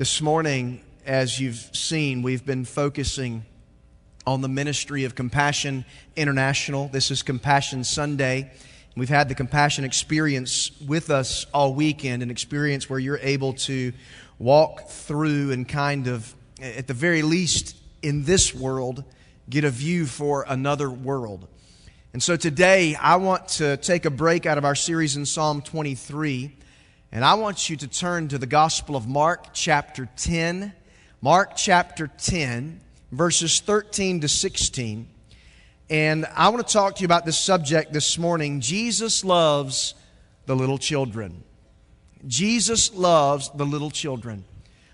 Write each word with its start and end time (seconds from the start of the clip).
This 0.00 0.22
morning, 0.22 0.80
as 1.04 1.38
you've 1.38 1.76
seen, 1.76 2.22
we've 2.22 2.46
been 2.46 2.64
focusing 2.64 3.44
on 4.26 4.40
the 4.40 4.48
ministry 4.48 5.04
of 5.04 5.14
Compassion 5.14 5.84
International. 6.16 6.88
This 6.88 7.10
is 7.10 7.22
Compassion 7.22 7.84
Sunday. 7.84 8.50
We've 8.96 9.10
had 9.10 9.28
the 9.28 9.34
compassion 9.34 9.84
experience 9.84 10.70
with 10.80 11.10
us 11.10 11.44
all 11.52 11.74
weekend, 11.74 12.22
an 12.22 12.30
experience 12.30 12.88
where 12.88 12.98
you're 12.98 13.18
able 13.18 13.52
to 13.52 13.92
walk 14.38 14.88
through 14.88 15.52
and 15.52 15.68
kind 15.68 16.06
of, 16.06 16.34
at 16.62 16.86
the 16.86 16.94
very 16.94 17.20
least 17.20 17.76
in 18.00 18.24
this 18.24 18.54
world, 18.54 19.04
get 19.50 19.64
a 19.64 19.70
view 19.70 20.06
for 20.06 20.46
another 20.48 20.88
world. 20.88 21.46
And 22.14 22.22
so 22.22 22.36
today, 22.36 22.94
I 22.94 23.16
want 23.16 23.48
to 23.48 23.76
take 23.76 24.06
a 24.06 24.10
break 24.10 24.46
out 24.46 24.56
of 24.56 24.64
our 24.64 24.74
series 24.74 25.18
in 25.18 25.26
Psalm 25.26 25.60
23 25.60 26.56
and 27.12 27.24
I 27.24 27.34
want 27.34 27.68
you 27.68 27.76
to 27.76 27.88
turn 27.88 28.28
to 28.28 28.38
the 28.38 28.46
Gospel 28.46 28.94
of 28.94 29.08
Mark, 29.08 29.52
chapter 29.52 30.08
10. 30.16 30.72
Mark, 31.20 31.56
chapter 31.56 32.06
10, 32.06 32.80
verses 33.10 33.58
13 33.58 34.20
to 34.20 34.28
16. 34.28 35.08
And 35.90 36.24
I 36.36 36.50
want 36.50 36.64
to 36.64 36.72
talk 36.72 36.94
to 36.94 37.00
you 37.00 37.06
about 37.06 37.26
this 37.26 37.36
subject 37.36 37.92
this 37.92 38.16
morning. 38.16 38.60
Jesus 38.60 39.24
loves 39.24 39.94
the 40.46 40.54
little 40.54 40.78
children. 40.78 41.42
Jesus 42.28 42.94
loves 42.94 43.50
the 43.56 43.66
little 43.66 43.90
children. 43.90 44.44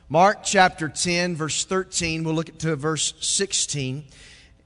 Mark 0.08 0.38
chapter 0.42 0.88
10, 0.88 1.36
verse 1.36 1.66
13, 1.66 2.24
we'll 2.24 2.34
look 2.34 2.58
to 2.60 2.76
verse 2.76 3.12
16. 3.20 4.04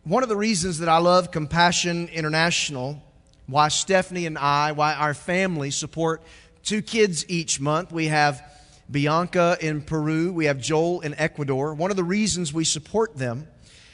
One 0.05 0.23
of 0.23 0.29
the 0.29 0.37
reasons 0.37 0.79
that 0.79 0.89
I 0.89 0.99
love 0.99 1.33
Compassion 1.33 2.09
International, 2.09 3.03
why 3.49 3.69
Stephanie 3.69 4.27
and 4.27 4.39
I, 4.39 4.71
why 4.71 4.95
our 4.95 5.15
family 5.15 5.73
support 5.73 6.23
two 6.63 6.83
kids 6.83 7.25
each 7.29 7.61
month. 7.61 7.93
We 7.93 8.07
have 8.07 8.43
Bianca 8.91 9.57
in 9.61 9.83
Peru, 9.83 10.33
we 10.33 10.47
have 10.47 10.61
Joel 10.61 11.01
in 11.01 11.15
Ecuador. 11.15 11.75
One 11.75 11.91
of 11.91 11.97
the 11.97 12.05
reasons 12.05 12.53
we 12.53 12.65
support 12.65 13.17
them 13.17 13.47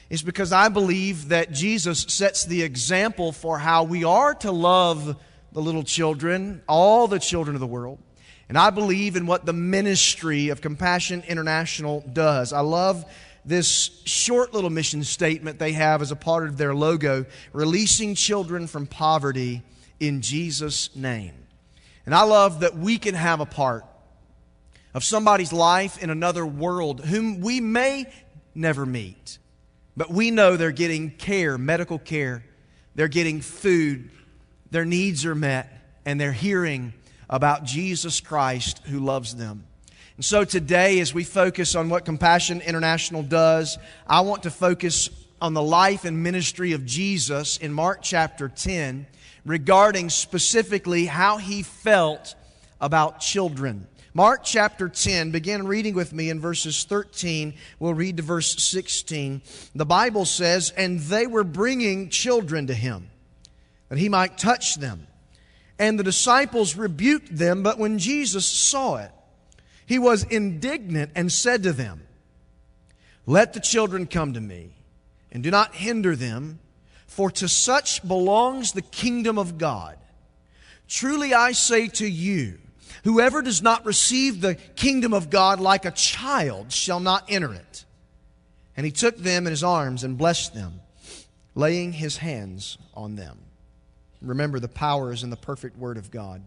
is 0.09 0.23
because 0.23 0.53
I 0.53 0.69
believe 0.69 1.29
that 1.29 1.53
Jesus 1.53 2.03
sets 2.09 2.45
the 2.45 2.63
example 2.63 3.33
for 3.33 3.59
how 3.59 3.85
we 3.85 4.05
are 4.05 4.35
to 4.37 4.53
love 4.53 5.17
the 5.53 5.61
little 5.61 5.83
children, 5.83 6.63
all 6.69 7.09
the 7.09 7.19
children 7.19 7.57
of 7.57 7.61
the 7.61 7.67
world. 7.67 7.99
And 8.49 8.57
I 8.57 8.71
believe 8.71 9.17
in 9.17 9.27
what 9.27 9.45
the 9.45 9.53
ministry 9.53 10.51
of 10.51 10.61
Compassion 10.61 11.25
International 11.27 12.05
does. 12.13 12.53
I 12.53 12.61
love 12.61 13.05
this 13.45 14.03
short 14.05 14.55
little 14.55 14.71
mission 14.71 15.03
statement 15.05 15.59
they 15.59 15.73
have 15.73 16.03
as 16.03 16.11
a 16.11 16.17
part 16.17 16.49
of 16.49 16.57
their 16.57 16.75
logo 16.75 17.27
releasing 17.53 18.15
children 18.15 18.67
from 18.67 18.87
poverty 18.87 19.63
in 19.99 20.21
Jesus' 20.21 20.95
name. 20.95 21.46
And 22.07 22.15
I 22.15 22.23
love 22.23 22.61
that 22.61 22.77
we 22.77 22.99
can 22.99 23.15
have 23.15 23.41
a 23.41 23.47
part 23.47 23.85
of 24.95 25.05
somebody's 25.05 25.53
life 25.53 26.03
in 26.03 26.09
another 26.09 26.47
world 26.47 27.05
whom 27.05 27.41
we 27.41 27.61
may 27.61 28.07
never 28.55 28.87
meet. 28.87 29.39
But 29.97 30.11
we 30.11 30.31
know 30.31 30.57
they're 30.57 30.71
getting 30.71 31.11
care, 31.11 31.59
medical 31.59 31.99
care, 31.99 32.45
they're 32.95 33.09
getting 33.09 33.41
food, 33.41 34.11
their 34.71 34.85
needs 34.85 35.27
are 35.27 35.35
met, 35.35 36.01
and 36.05 36.21
they're 36.21 36.33
hearing 36.33 36.95
about 37.29 37.65
Jesus 37.65 38.21
Christ 38.21 38.81
who 38.87 39.01
loves 39.01 39.35
them. 39.35 39.67
And 40.17 40.25
so 40.25 40.45
today, 40.45 41.01
as 41.01 41.13
we 41.13 41.25
focus 41.25 41.75
on 41.75 41.91
what 41.91 42.05
Compassion 42.05 42.61
International 42.63 43.23
does, 43.23 43.77
I 44.07 44.21
want 44.21 44.45
to 44.45 44.51
focus 44.51 45.11
on 45.43 45.53
the 45.53 45.63
life 45.63 46.05
and 46.05 46.23
ministry 46.23 46.73
of 46.73 46.87
Jesus 46.87 47.59
in 47.59 47.73
Mark 47.73 47.99
chapter 48.01 48.49
10 48.49 49.07
regarding 49.47 50.11
specifically 50.11 51.07
how 51.07 51.39
he 51.39 51.63
felt 51.63 52.35
about 52.81 53.21
children. 53.21 53.87
Mark 54.13 54.41
chapter 54.43 54.89
10, 54.89 55.31
begin 55.31 55.67
reading 55.67 55.95
with 55.95 56.13
me 56.13 56.31
in 56.31 56.41
verses 56.41 56.85
13. 56.85 57.55
We'll 57.79 57.95
read 57.95 58.17
to 58.17 58.23
verse 58.23 58.57
16. 58.63 59.43
The 59.75 59.87
Bible 59.87 60.25
says, 60.25 60.71
And 60.71 61.01
they 61.01 61.27
were 61.27 61.45
bringing 61.45 62.09
children 62.09 62.67
to 62.67 62.75
him, 62.75 63.11
that 63.89 63.99
he 63.99 64.09
might 64.09 64.37
touch 64.37 64.77
them. 64.77 65.07
And 65.79 65.99
the 65.99 66.05
disciples 66.05 66.77
rebuked 66.77 67.37
them, 67.37 67.63
but 67.63 67.79
when 67.79 67.99
Jesus 67.99 68.47
saw 68.47 68.97
it, 68.97 69.13
he 69.85 69.99
was 69.99 70.25
indignant 70.25 71.13
and 71.15 71.31
said 71.31 71.63
to 71.63 71.73
them, 71.73 72.03
Let 73.27 73.53
the 73.53 73.61
children 73.61 74.07
come 74.07 74.33
to 74.33 74.41
me, 74.41 74.71
and 75.31 75.43
do 75.43 75.51
not 75.51 75.75
hinder 75.75 76.17
them 76.17 76.59
for 77.17 77.31
to 77.31 77.49
such 77.49 78.07
belongs 78.07 78.73
the 78.73 78.83
kingdom 78.83 79.39
of 79.39 79.57
God. 79.57 79.97
Truly 80.87 81.33
I 81.33 81.53
say 81.53 81.89
to 81.89 82.07
you, 82.07 82.59
whoever 83.05 83.41
does 83.41 83.63
not 83.63 83.87
receive 83.87 84.43
the 84.43 84.55
kingdom 84.55 85.15
of 85.15 85.31
God 85.31 85.59
like 85.59 85.87
a 85.87 85.91
child 85.93 86.71
shall 86.71 87.01
not 87.01 87.25
enter 87.31 87.55
it. 87.55 87.87
And 88.77 88.85
he 88.85 88.93
took 88.93 89.17
them 89.17 89.47
in 89.47 89.51
his 89.51 89.65
arms 89.65 90.05
and 90.05 90.19
blessed 90.19 90.53
them, 90.53 90.81
laying 91.55 91.95
his 91.95 92.19
hands 92.19 92.77
on 92.93 93.17
them. 93.17 93.39
Remember, 94.21 94.61
the 94.61 94.69
power 94.69 95.11
is 95.11 95.23
in 95.23 95.31
the 95.31 95.37
perfect 95.37 95.79
word 95.79 95.97
of 95.97 96.11
God. 96.11 96.43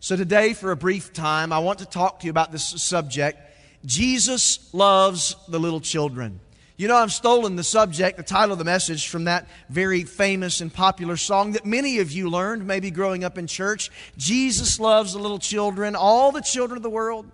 So, 0.00 0.16
today, 0.16 0.54
for 0.54 0.70
a 0.70 0.76
brief 0.76 1.12
time, 1.12 1.52
I 1.52 1.58
want 1.58 1.80
to 1.80 1.86
talk 1.86 2.20
to 2.20 2.24
you 2.26 2.30
about 2.30 2.50
this 2.50 2.64
subject 2.64 3.38
Jesus 3.84 4.72
loves 4.72 5.36
the 5.48 5.60
little 5.60 5.80
children. 5.80 6.40
You 6.76 6.88
know, 6.88 6.96
I've 6.96 7.12
stolen 7.12 7.56
the 7.56 7.64
subject, 7.64 8.16
the 8.16 8.22
title 8.22 8.52
of 8.52 8.58
the 8.58 8.64
message, 8.64 9.08
from 9.08 9.24
that 9.24 9.46
very 9.68 10.04
famous 10.04 10.60
and 10.60 10.72
popular 10.72 11.18
song 11.18 11.52
that 11.52 11.66
many 11.66 11.98
of 11.98 12.10
you 12.10 12.30
learned, 12.30 12.66
maybe 12.66 12.90
growing 12.90 13.24
up 13.24 13.36
in 13.36 13.46
church. 13.46 13.90
Jesus 14.16 14.80
loves 14.80 15.12
the 15.12 15.18
little 15.18 15.38
children, 15.38 15.94
all 15.94 16.32
the 16.32 16.40
children 16.40 16.78
of 16.78 16.82
the 16.82 16.90
world. 16.90 17.26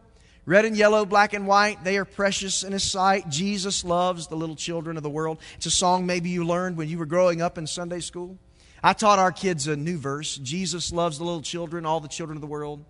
Red 0.44 0.64
and 0.64 0.76
yellow, 0.76 1.04
black 1.04 1.34
and 1.34 1.46
white, 1.46 1.84
they 1.84 1.98
are 1.98 2.04
precious 2.04 2.62
in 2.62 2.72
His 2.72 2.82
sight. 2.82 3.28
Jesus 3.28 3.84
loves 3.84 4.26
the 4.26 4.36
little 4.36 4.56
children 4.56 4.96
of 4.96 5.02
the 5.02 5.10
world. 5.10 5.38
It's 5.56 5.66
a 5.66 5.70
song 5.70 6.04
maybe 6.04 6.30
you 6.30 6.44
learned 6.44 6.76
when 6.76 6.88
you 6.88 6.98
were 6.98 7.06
growing 7.06 7.40
up 7.40 7.58
in 7.58 7.66
Sunday 7.66 8.00
school. 8.00 8.38
I 8.82 8.92
taught 8.92 9.18
our 9.18 9.32
kids 9.32 9.66
a 9.66 9.76
new 9.76 9.98
verse 9.98 10.36
Jesus 10.36 10.92
loves 10.92 11.18
the 11.18 11.24
little 11.24 11.42
children, 11.42 11.84
all 11.84 12.00
the 12.00 12.08
children 12.08 12.36
of 12.36 12.40
the 12.40 12.46
world. 12.46 12.84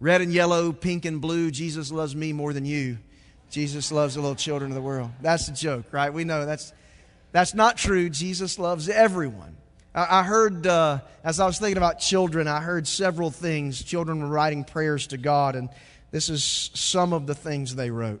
Red 0.00 0.20
and 0.20 0.32
yellow, 0.32 0.72
pink 0.72 1.04
and 1.04 1.20
blue, 1.20 1.50
Jesus 1.50 1.90
loves 1.90 2.14
me 2.14 2.32
more 2.32 2.52
than 2.52 2.64
you. 2.64 2.98
Jesus 3.50 3.90
loves 3.90 4.14
the 4.14 4.20
little 4.20 4.36
children 4.36 4.70
of 4.70 4.74
the 4.74 4.82
world. 4.82 5.10
That's 5.22 5.48
a 5.48 5.52
joke, 5.52 5.86
right? 5.92 6.12
We 6.12 6.24
know 6.24 6.44
that's, 6.44 6.72
that's 7.32 7.54
not 7.54 7.78
true. 7.78 8.10
Jesus 8.10 8.58
loves 8.58 8.88
everyone. 8.88 9.56
I, 9.94 10.20
I 10.20 10.22
heard, 10.22 10.66
uh, 10.66 11.00
as 11.24 11.40
I 11.40 11.46
was 11.46 11.58
thinking 11.58 11.78
about 11.78 11.98
children, 11.98 12.46
I 12.46 12.60
heard 12.60 12.86
several 12.86 13.30
things. 13.30 13.82
Children 13.82 14.20
were 14.20 14.28
writing 14.28 14.64
prayers 14.64 15.06
to 15.08 15.16
God, 15.16 15.56
and 15.56 15.70
this 16.10 16.28
is 16.28 16.70
some 16.74 17.12
of 17.12 17.26
the 17.26 17.34
things 17.34 17.74
they 17.74 17.90
wrote. 17.90 18.20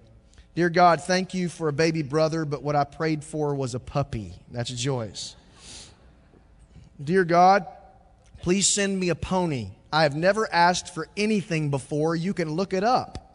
Dear 0.54 0.70
God, 0.70 1.02
thank 1.02 1.34
you 1.34 1.48
for 1.48 1.68
a 1.68 1.72
baby 1.72 2.02
brother, 2.02 2.44
but 2.44 2.62
what 2.62 2.74
I 2.74 2.84
prayed 2.84 3.22
for 3.22 3.54
was 3.54 3.74
a 3.74 3.80
puppy. 3.80 4.32
That's 4.50 4.70
Joyce. 4.70 5.36
Dear 7.02 7.24
God, 7.24 7.66
please 8.42 8.66
send 8.66 8.98
me 8.98 9.10
a 9.10 9.14
pony. 9.14 9.68
I 9.92 10.02
have 10.02 10.16
never 10.16 10.52
asked 10.52 10.92
for 10.92 11.06
anything 11.16 11.70
before. 11.70 12.16
You 12.16 12.34
can 12.34 12.50
look 12.50 12.72
it 12.72 12.82
up. 12.82 13.27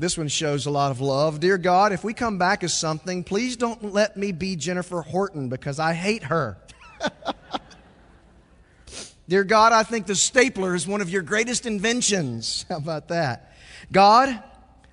This 0.00 0.16
one 0.16 0.28
shows 0.28 0.66
a 0.66 0.70
lot 0.70 0.92
of 0.92 1.00
love. 1.00 1.40
Dear 1.40 1.58
God, 1.58 1.92
if 1.92 2.04
we 2.04 2.14
come 2.14 2.38
back 2.38 2.62
as 2.62 2.72
something, 2.72 3.24
please 3.24 3.56
don't 3.56 3.92
let 3.92 4.16
me 4.16 4.30
be 4.30 4.54
Jennifer 4.54 5.02
Horton 5.02 5.48
because 5.48 5.80
I 5.80 5.92
hate 5.92 6.22
her. 6.22 6.56
Dear 9.28 9.42
God, 9.42 9.72
I 9.72 9.82
think 9.82 10.06
the 10.06 10.14
stapler 10.14 10.76
is 10.76 10.86
one 10.86 11.00
of 11.00 11.10
your 11.10 11.22
greatest 11.22 11.66
inventions. 11.66 12.64
How 12.68 12.76
about 12.76 13.08
that? 13.08 13.52
God, 13.90 14.40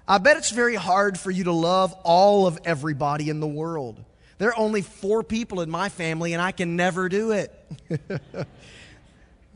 I 0.07 0.17
bet 0.17 0.38
it's 0.38 0.49
very 0.49 0.73
hard 0.73 1.19
for 1.19 1.29
you 1.29 1.43
to 1.43 1.51
love 1.51 1.93
all 2.03 2.47
of 2.47 2.57
everybody 2.66 3.29
in 3.29 3.39
the 3.39 3.47
world. 3.47 4.03
There 4.39 4.49
are 4.49 4.57
only 4.57 4.81
four 4.81 5.22
people 5.22 5.61
in 5.61 5.69
my 5.69 5.89
family, 5.89 6.33
and 6.33 6.41
I 6.41 6.51
can 6.51 6.75
never 6.75 7.09
do 7.09 7.29
it. 7.31 7.53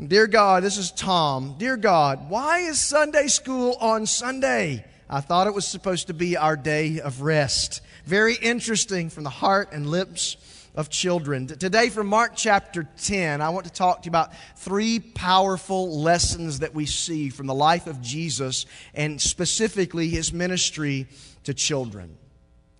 Dear 0.07 0.27
God, 0.27 0.61
this 0.61 0.77
is 0.77 0.91
Tom. 0.91 1.55
Dear 1.57 1.75
God, 1.75 2.29
why 2.29 2.59
is 2.59 2.79
Sunday 2.79 3.27
school 3.27 3.75
on 3.81 4.05
Sunday? 4.05 4.85
I 5.09 5.21
thought 5.21 5.47
it 5.47 5.55
was 5.55 5.67
supposed 5.67 6.07
to 6.07 6.13
be 6.13 6.37
our 6.37 6.55
day 6.55 6.99
of 6.99 7.21
rest. 7.21 7.81
Very 8.05 8.35
interesting 8.35 9.09
from 9.09 9.23
the 9.23 9.31
heart 9.31 9.69
and 9.71 9.87
lips 9.89 10.37
of 10.75 10.91
children. 10.91 11.47
Today, 11.47 11.89
from 11.89 12.05
Mark 12.05 12.33
chapter 12.35 12.87
10, 13.01 13.41
I 13.41 13.49
want 13.49 13.65
to 13.65 13.73
talk 13.73 14.03
to 14.03 14.05
you 14.05 14.11
about 14.11 14.31
three 14.55 14.99
powerful 14.99 15.99
lessons 15.99 16.59
that 16.59 16.75
we 16.75 16.85
see 16.85 17.29
from 17.29 17.47
the 17.47 17.55
life 17.55 17.87
of 17.87 18.01
Jesus 18.01 18.67
and 18.93 19.19
specifically 19.19 20.09
his 20.09 20.31
ministry 20.31 21.07
to 21.43 21.55
children. 21.55 22.15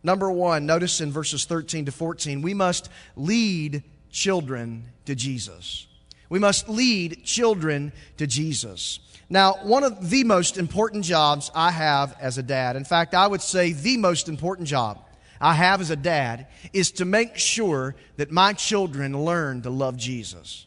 Number 0.04 0.30
one, 0.30 0.68
notice 0.68 1.02
in 1.02 1.12
verses 1.12 1.46
13 1.46 1.86
to 1.86 1.92
14, 1.92 2.44
we 2.44 2.54
must 2.54 2.90
lead 3.16 3.84
children 4.12 4.84
to 5.06 5.16
Jesus. 5.16 5.88
We 6.30 6.38
must 6.38 6.70
lead 6.70 7.24
children 7.25 7.92
to 8.18 8.28
Jesus. 8.28 9.00
Now, 9.30 9.58
one 9.62 9.84
of 9.84 10.10
the 10.10 10.24
most 10.24 10.58
important 10.58 11.06
jobs 11.06 11.52
I 11.54 11.70
have 11.70 12.16
as 12.20 12.40
a 12.40 12.44
dad, 12.44 12.76
in 12.76 12.84
fact, 12.84 13.14
I 13.14 13.28
would 13.28 13.42
say 13.42 13.74
the 13.74 13.98
most 13.98 14.28
important 14.28 14.68
job 14.68 15.06
I 15.40 15.54
have 15.54 15.81
as 15.81 15.92
a 15.92 15.96
dad, 15.96 16.48
is 16.74 16.92
to 16.94 17.06
make 17.06 17.38
sure 17.38 17.96
that 18.18 18.31
my 18.31 18.54
children 18.54 19.24
learn 19.24 19.62
to 19.62 19.70
love 19.70 19.98
Jesus. 19.98 20.66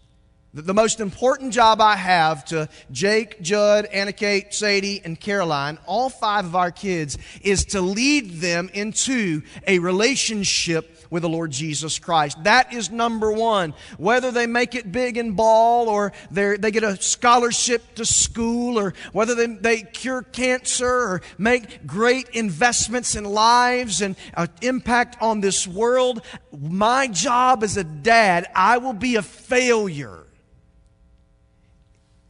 The, 0.55 0.75
most 0.75 1.01
important 1.01 1.55
job 1.55 1.81
I 1.81 1.97
have 1.97 2.45
to 2.47 2.69
Jake, 2.91 3.41
Judd, 3.41 3.87
Anna 3.87 4.13
Kate, 4.13 4.53
Sadie, 4.53 5.01
and 5.03 5.19
Caroline, 5.19 5.79
all 5.87 6.11
five 6.11 6.45
of 6.45 6.55
our 6.55 6.71
kids, 6.71 7.17
is 7.41 7.65
to 7.67 7.81
lead 7.81 8.41
them 8.41 8.71
into 8.75 9.43
a 9.67 9.79
relationship 9.79 11.02
with 11.13 11.23
the 11.23 11.29
Lord 11.29 11.51
Jesus 11.51 11.99
Christ. 11.99 12.43
That 12.45 12.73
is 12.73 12.91
number 12.91 13.31
one. 13.31 13.75
Whether 13.99 14.31
they 14.31 14.47
make 14.47 14.75
it 14.75 14.91
big 14.91 15.19
in 15.19 15.33
ball 15.33 15.91
or 15.91 16.15
they 16.31 16.57
get 16.57 16.83
a 16.83 17.01
scholarship 17.01 17.97
to 17.97 18.07
school 18.07 18.79
or 18.79 18.95
whether 19.13 19.35
they, 19.35 19.47
they 19.47 19.83
cure 19.83 20.23
cancer 20.23 20.89
or 20.89 21.23
make 21.37 21.87
great 21.87 22.31
investments 22.31 23.15
in 23.15 23.25
lives 23.25 24.01
and 24.01 24.17
uh, 24.35 24.47
impact 24.63 25.19
on 25.21 25.43
this 25.43 25.69
world, 25.69 26.23
my 26.51 27.09
job 27.09 27.63
as 27.63 27.77
a 27.77 27.85
dad, 27.85 28.47
I 28.55 28.79
will 28.79 28.95
be 28.95 29.17
a 29.17 29.23
failure. 29.23 30.25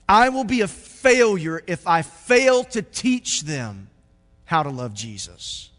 I 0.09 0.31
will 0.31 0.43
be 0.43 0.63
a 0.63 0.69
failure 0.69 1.63
if 1.69 1.87
I 1.87 2.03
fail 2.03 2.65
to 2.65 2.83
teach 2.83 3.43
them 3.43 3.91
how 4.45 4.65
to 4.65 4.71
love 4.71 4.93
Jesus. 4.93 5.72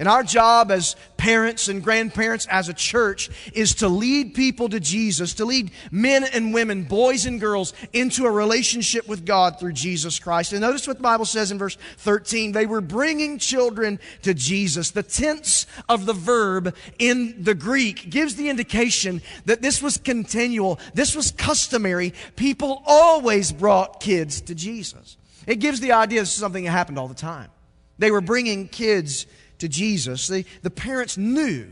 And 0.00 0.08
our 0.08 0.22
job 0.22 0.70
as 0.70 0.96
parents 1.18 1.68
and 1.68 1.84
grandparents, 1.84 2.46
as 2.46 2.70
a 2.70 2.74
church, 2.74 3.28
is 3.52 3.74
to 3.76 3.88
lead 3.88 4.32
people 4.32 4.70
to 4.70 4.80
Jesus, 4.80 5.34
to 5.34 5.44
lead 5.44 5.72
men 5.90 6.24
and 6.24 6.54
women, 6.54 6.84
boys 6.84 7.26
and 7.26 7.38
girls, 7.38 7.74
into 7.92 8.24
a 8.24 8.30
relationship 8.30 9.06
with 9.06 9.26
God 9.26 9.60
through 9.60 9.74
Jesus 9.74 10.18
Christ. 10.18 10.52
And 10.52 10.62
notice 10.62 10.88
what 10.88 10.96
the 10.96 11.02
Bible 11.02 11.26
says 11.26 11.52
in 11.52 11.58
verse 11.58 11.76
13. 11.98 12.52
They 12.52 12.64
were 12.64 12.80
bringing 12.80 13.38
children 13.38 14.00
to 14.22 14.32
Jesus. 14.32 14.90
The 14.90 15.02
tense 15.02 15.66
of 15.86 16.06
the 16.06 16.14
verb 16.14 16.74
in 16.98 17.44
the 17.44 17.54
Greek 17.54 18.08
gives 18.08 18.36
the 18.36 18.48
indication 18.48 19.20
that 19.44 19.60
this 19.60 19.82
was 19.82 19.98
continual, 19.98 20.80
this 20.94 21.14
was 21.14 21.30
customary. 21.30 22.14
People 22.36 22.82
always 22.86 23.52
brought 23.52 24.00
kids 24.00 24.40
to 24.40 24.54
Jesus. 24.54 25.18
It 25.46 25.56
gives 25.56 25.80
the 25.80 25.92
idea 25.92 26.20
this 26.20 26.32
is 26.32 26.40
something 26.40 26.64
that 26.64 26.70
happened 26.70 26.98
all 26.98 27.08
the 27.08 27.14
time. 27.14 27.50
They 27.98 28.10
were 28.10 28.22
bringing 28.22 28.66
kids 28.66 29.26
to 29.60 29.68
Jesus, 29.68 30.28
the, 30.28 30.44
the 30.62 30.70
parents 30.70 31.16
knew 31.16 31.68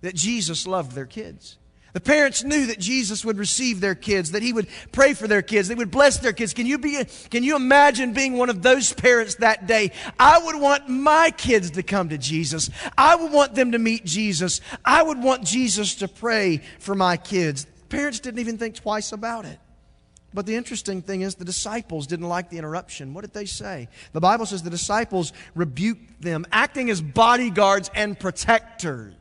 that 0.00 0.14
Jesus 0.14 0.66
loved 0.66 0.92
their 0.92 1.06
kids. 1.06 1.58
The 1.92 2.00
parents 2.00 2.44
knew 2.44 2.66
that 2.66 2.78
Jesus 2.78 3.24
would 3.24 3.38
receive 3.38 3.80
their 3.80 3.94
kids, 3.94 4.32
that 4.32 4.42
he 4.42 4.52
would 4.52 4.68
pray 4.92 5.14
for 5.14 5.26
their 5.26 5.40
kids, 5.40 5.68
they 5.68 5.74
would 5.74 5.90
bless 5.90 6.18
their 6.18 6.34
kids. 6.34 6.52
Can 6.52 6.66
you 6.66 6.76
be 6.76 7.02
can 7.30 7.42
you 7.42 7.56
imagine 7.56 8.12
being 8.12 8.36
one 8.36 8.50
of 8.50 8.60
those 8.60 8.92
parents 8.92 9.36
that 9.36 9.66
day? 9.66 9.92
I 10.20 10.38
would 10.38 10.60
want 10.60 10.90
my 10.90 11.30
kids 11.30 11.70
to 11.70 11.82
come 11.82 12.10
to 12.10 12.18
Jesus. 12.18 12.68
I 12.98 13.16
would 13.16 13.32
want 13.32 13.54
them 13.54 13.72
to 13.72 13.78
meet 13.78 14.04
Jesus. 14.04 14.60
I 14.84 15.02
would 15.02 15.22
want 15.22 15.44
Jesus 15.44 15.94
to 15.94 16.08
pray 16.08 16.60
for 16.80 16.94
my 16.94 17.16
kids. 17.16 17.66
Parents 17.88 18.20
didn't 18.20 18.40
even 18.40 18.58
think 18.58 18.74
twice 18.74 19.12
about 19.12 19.46
it. 19.46 19.58
But 20.36 20.44
the 20.44 20.54
interesting 20.54 21.00
thing 21.00 21.22
is, 21.22 21.36
the 21.36 21.46
disciples 21.46 22.06
didn't 22.06 22.28
like 22.28 22.50
the 22.50 22.58
interruption. 22.58 23.14
What 23.14 23.22
did 23.22 23.32
they 23.32 23.46
say? 23.46 23.88
The 24.12 24.20
Bible 24.20 24.44
says 24.44 24.62
the 24.62 24.68
disciples 24.68 25.32
rebuked 25.54 26.20
them, 26.20 26.44
acting 26.52 26.90
as 26.90 27.00
bodyguards 27.00 27.90
and 27.94 28.20
protectors. 28.20 29.14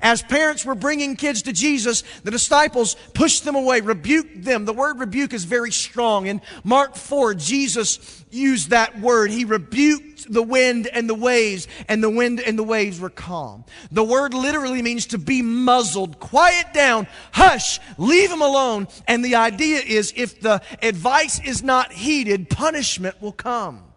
As 0.00 0.22
parents 0.22 0.64
were 0.64 0.74
bringing 0.74 1.16
kids 1.16 1.42
to 1.42 1.52
Jesus, 1.52 2.02
the 2.24 2.30
disciples 2.30 2.96
pushed 3.14 3.44
them 3.44 3.54
away, 3.54 3.80
rebuked 3.80 4.44
them. 4.44 4.64
The 4.64 4.72
word 4.72 4.98
rebuke 4.98 5.32
is 5.32 5.44
very 5.44 5.72
strong. 5.72 6.26
In 6.26 6.40
Mark 6.64 6.96
4, 6.96 7.34
Jesus 7.34 8.24
used 8.30 8.70
that 8.70 8.98
word. 9.00 9.30
He 9.30 9.44
rebuked 9.44 10.32
the 10.32 10.42
wind 10.42 10.86
and 10.86 11.08
the 11.08 11.14
waves, 11.14 11.68
and 11.88 12.02
the 12.02 12.10
wind 12.10 12.40
and 12.40 12.58
the 12.58 12.62
waves 12.62 13.00
were 13.00 13.10
calm. 13.10 13.64
The 13.90 14.04
word 14.04 14.34
literally 14.34 14.82
means 14.82 15.06
to 15.06 15.18
be 15.18 15.42
muzzled. 15.42 16.20
Quiet 16.20 16.72
down, 16.72 17.06
hush, 17.32 17.78
leave 17.98 18.30
them 18.30 18.42
alone. 18.42 18.88
And 19.06 19.24
the 19.24 19.36
idea 19.36 19.80
is 19.80 20.12
if 20.16 20.40
the 20.40 20.62
advice 20.80 21.40
is 21.40 21.62
not 21.62 21.92
heeded, 21.92 22.48
punishment 22.48 23.20
will 23.20 23.32
come. 23.32 23.91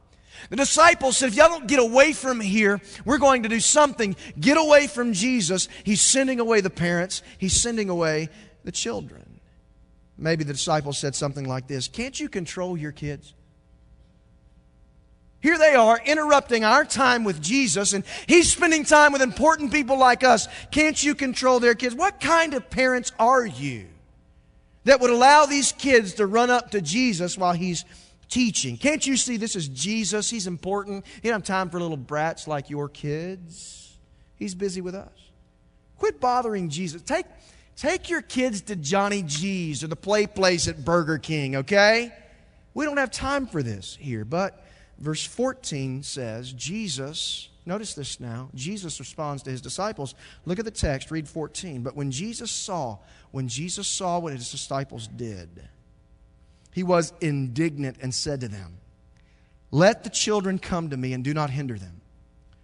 The 0.49 0.55
disciples 0.55 1.17
said, 1.17 1.29
if 1.29 1.35
y'all 1.35 1.49
don't 1.49 1.67
get 1.67 1.79
away 1.79 2.13
from 2.13 2.39
here, 2.39 2.81
we're 3.03 3.17
going 3.17 3.43
to 3.43 3.49
do 3.49 3.59
something. 3.59 4.15
Get 4.39 4.57
away 4.57 4.87
from 4.87 5.13
Jesus. 5.13 5.67
He's 5.83 6.01
sending 6.01 6.39
away 6.39 6.61
the 6.61 6.69
parents, 6.69 7.21
he's 7.37 7.59
sending 7.59 7.89
away 7.89 8.29
the 8.63 8.71
children. 8.71 9.39
Maybe 10.17 10.43
the 10.43 10.53
disciples 10.53 10.97
said 10.97 11.15
something 11.15 11.47
like 11.47 11.67
this 11.67 11.87
Can't 11.87 12.19
you 12.19 12.29
control 12.29 12.77
your 12.77 12.91
kids? 12.91 13.33
Here 15.41 15.59
they 15.59 15.75
are 15.75 16.01
interrupting 16.03 16.63
our 16.63 16.83
time 16.83 17.23
with 17.23 17.39
Jesus, 17.39 17.93
and 17.93 18.03
He's 18.25 18.51
spending 18.51 18.83
time 18.83 19.11
with 19.11 19.21
important 19.21 19.71
people 19.71 19.99
like 19.99 20.23
us. 20.23 20.47
Can't 20.71 21.01
you 21.03 21.13
control 21.13 21.59
their 21.59 21.75
kids? 21.75 21.93
What 21.93 22.19
kind 22.19 22.55
of 22.55 22.67
parents 22.71 23.11
are 23.19 23.45
you 23.45 23.85
that 24.85 25.01
would 25.01 25.11
allow 25.11 25.45
these 25.45 25.71
kids 25.71 26.15
to 26.15 26.25
run 26.25 26.49
up 26.49 26.71
to 26.71 26.81
Jesus 26.81 27.37
while 27.37 27.53
He's 27.53 27.85
teaching. 28.29 28.77
Can't 28.77 29.05
you 29.05 29.17
see 29.17 29.37
this 29.37 29.55
is 29.55 29.67
Jesus? 29.67 30.29
He's 30.29 30.47
important. 30.47 31.05
He 31.21 31.29
don't 31.29 31.39
have 31.39 31.43
time 31.43 31.69
for 31.69 31.79
little 31.79 31.97
brats 31.97 32.47
like 32.47 32.69
your 32.69 32.89
kids. 32.89 33.97
He's 34.35 34.55
busy 34.55 34.81
with 34.81 34.95
us. 34.95 35.11
Quit 35.97 36.19
bothering 36.19 36.69
Jesus. 36.69 37.01
Take, 37.01 37.25
take 37.75 38.09
your 38.09 38.21
kids 38.21 38.61
to 38.63 38.75
Johnny 38.75 39.23
G's 39.23 39.83
or 39.83 39.87
the 39.87 39.95
play 39.95 40.27
place 40.27 40.67
at 40.67 40.83
Burger 40.83 41.17
King, 41.17 41.57
okay? 41.57 42.11
We 42.73 42.85
don't 42.85 42.97
have 42.97 43.11
time 43.11 43.47
for 43.47 43.63
this 43.63 43.97
here. 43.99 44.25
But 44.25 44.63
verse 44.99 45.25
14 45.25 46.03
says, 46.03 46.51
Jesus, 46.51 47.49
notice 47.65 47.93
this 47.93 48.19
now, 48.19 48.49
Jesus 48.53 48.99
responds 48.99 49.43
to 49.43 49.51
his 49.51 49.61
disciples. 49.61 50.15
Look 50.45 50.59
at 50.59 50.65
the 50.65 50.71
text, 50.71 51.11
read 51.11 51.27
14. 51.27 51.81
But 51.81 51.95
when 51.95 52.11
Jesus 52.11 52.51
saw, 52.51 52.97
when 53.31 53.47
Jesus 53.47 53.87
saw 53.87 54.19
what 54.19 54.33
his 54.33 54.51
disciples 54.51 55.07
did, 55.07 55.69
he 56.75 56.83
was 56.83 57.13
indignant 57.21 57.95
and 58.01 58.13
said 58.13 58.41
to 58.41 58.49
them, 58.49 58.79
Let 59.71 60.03
the 60.03 60.09
children 60.09 60.59
come 60.59 60.89
to 60.89 60.97
me 60.97 61.13
and 61.13 61.23
do 61.23 61.33
not 61.33 61.49
hinder 61.49 61.79
them, 61.79 62.01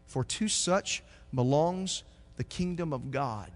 for 0.06 0.26
to 0.26 0.50
such 0.50 1.02
belongs 1.34 2.04
the 2.36 2.44
kingdom 2.44 2.92
of 2.92 3.10
God. 3.10 3.50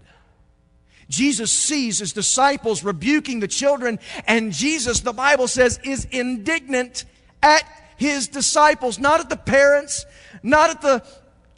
Jesus 1.10 1.52
sees 1.52 1.98
his 1.98 2.14
disciples 2.14 2.82
rebuking 2.82 3.40
the 3.40 3.48
children, 3.48 3.98
and 4.26 4.50
Jesus, 4.50 5.00
the 5.00 5.12
Bible 5.12 5.46
says, 5.46 5.78
is 5.84 6.06
indignant 6.06 7.04
at 7.42 7.64
his 7.98 8.26
disciples, 8.26 8.98
not 8.98 9.20
at 9.20 9.28
the 9.28 9.36
parents, 9.36 10.06
not 10.42 10.70
at 10.70 10.80
the 10.80 11.04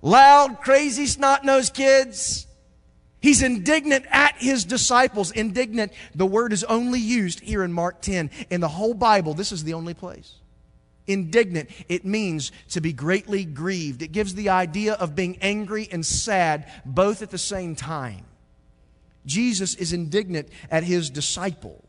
loud, 0.03 0.61
crazy, 0.61 1.07
snot 1.07 1.45
nosed 1.45 1.73
kids. 1.73 2.48
He's 3.21 3.43
indignant 3.43 4.07
at 4.11 4.37
his 4.37 4.65
disciples. 4.65 5.33
Indignant, 5.33 5.93
the 6.15 6.27
word 6.27 6.53
is 6.53 6.65
only 6.65 7.01
used 7.01 7.41
here 7.41 7.65
in 7.65 7.73
Mark 7.73 8.01
10. 8.01 8.31
In 8.51 8.61
the 8.61 8.69
whole 8.69 8.95
Bible, 8.95 9.35
this 9.35 9.51
is 9.51 9.65
the 9.65 9.75
only 9.75 9.95
place. 9.95 10.35
Indignant, 11.07 11.71
it 11.89 12.05
means 12.05 12.53
to 12.71 12.81
be 12.81 12.93
greatly 12.93 13.45
grieved. 13.45 14.03
It 14.03 14.13
gives 14.13 14.35
the 14.35 14.51
idea 14.51 14.93
of 14.95 15.17
being 15.17 15.39
angry 15.41 15.89
and 15.91 16.05
sad 16.05 16.71
both 16.85 17.23
at 17.23 17.31
the 17.31 17.39
same 17.39 17.75
time. 17.75 18.25
Jesus 19.27 19.75
is 19.75 19.93
indignant 19.93 20.49
at 20.71 20.85
his 20.85 21.11
disciples. 21.11 21.88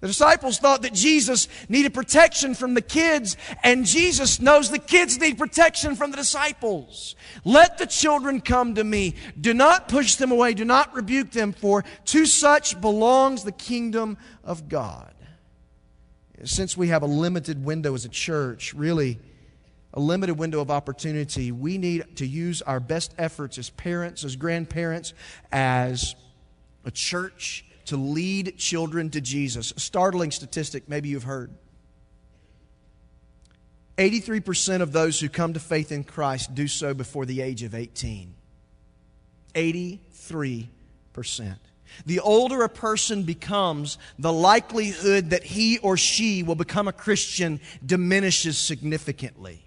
The 0.00 0.06
disciples 0.06 0.58
thought 0.58 0.82
that 0.82 0.94
Jesus 0.94 1.46
needed 1.68 1.92
protection 1.92 2.54
from 2.54 2.72
the 2.72 2.80
kids, 2.80 3.36
and 3.62 3.84
Jesus 3.84 4.40
knows 4.40 4.70
the 4.70 4.78
kids 4.78 5.20
need 5.20 5.36
protection 5.36 5.94
from 5.94 6.10
the 6.10 6.16
disciples. 6.16 7.14
Let 7.44 7.76
the 7.76 7.86
children 7.86 8.40
come 8.40 8.76
to 8.76 8.84
me. 8.84 9.14
Do 9.38 9.52
not 9.52 9.88
push 9.88 10.14
them 10.14 10.32
away. 10.32 10.54
Do 10.54 10.64
not 10.64 10.94
rebuke 10.94 11.32
them, 11.32 11.52
for 11.52 11.84
to 12.06 12.24
such 12.24 12.80
belongs 12.80 13.44
the 13.44 13.52
kingdom 13.52 14.16
of 14.42 14.70
God. 14.70 15.14
Since 16.44 16.78
we 16.78 16.88
have 16.88 17.02
a 17.02 17.06
limited 17.06 17.62
window 17.62 17.94
as 17.94 18.06
a 18.06 18.08
church, 18.08 18.72
really 18.72 19.18
a 19.92 20.00
limited 20.00 20.38
window 20.38 20.60
of 20.60 20.70
opportunity, 20.70 21.52
we 21.52 21.76
need 21.76 22.16
to 22.16 22.26
use 22.26 22.62
our 22.62 22.80
best 22.80 23.14
efforts 23.18 23.58
as 23.58 23.68
parents, 23.68 24.24
as 24.24 24.36
grandparents, 24.36 25.12
as 25.52 26.14
a 26.86 26.90
church 26.90 27.66
to 27.90 27.96
lead 27.96 28.56
children 28.56 29.10
to 29.10 29.20
Jesus. 29.20 29.72
A 29.76 29.80
startling 29.80 30.30
statistic, 30.30 30.88
maybe 30.88 31.08
you've 31.08 31.24
heard. 31.24 31.50
83% 33.98 34.80
of 34.80 34.92
those 34.92 35.18
who 35.18 35.28
come 35.28 35.54
to 35.54 35.60
faith 35.60 35.90
in 35.90 36.04
Christ 36.04 36.54
do 36.54 36.68
so 36.68 36.94
before 36.94 37.26
the 37.26 37.42
age 37.42 37.64
of 37.64 37.74
18. 37.74 38.32
83%. 39.54 40.68
The 42.06 42.20
older 42.20 42.62
a 42.62 42.68
person 42.68 43.24
becomes, 43.24 43.98
the 44.18 44.32
likelihood 44.32 45.30
that 45.30 45.42
he 45.42 45.78
or 45.78 45.96
she 45.96 46.44
will 46.44 46.54
become 46.54 46.86
a 46.86 46.92
Christian 46.92 47.60
diminishes 47.84 48.56
significantly. 48.56 49.64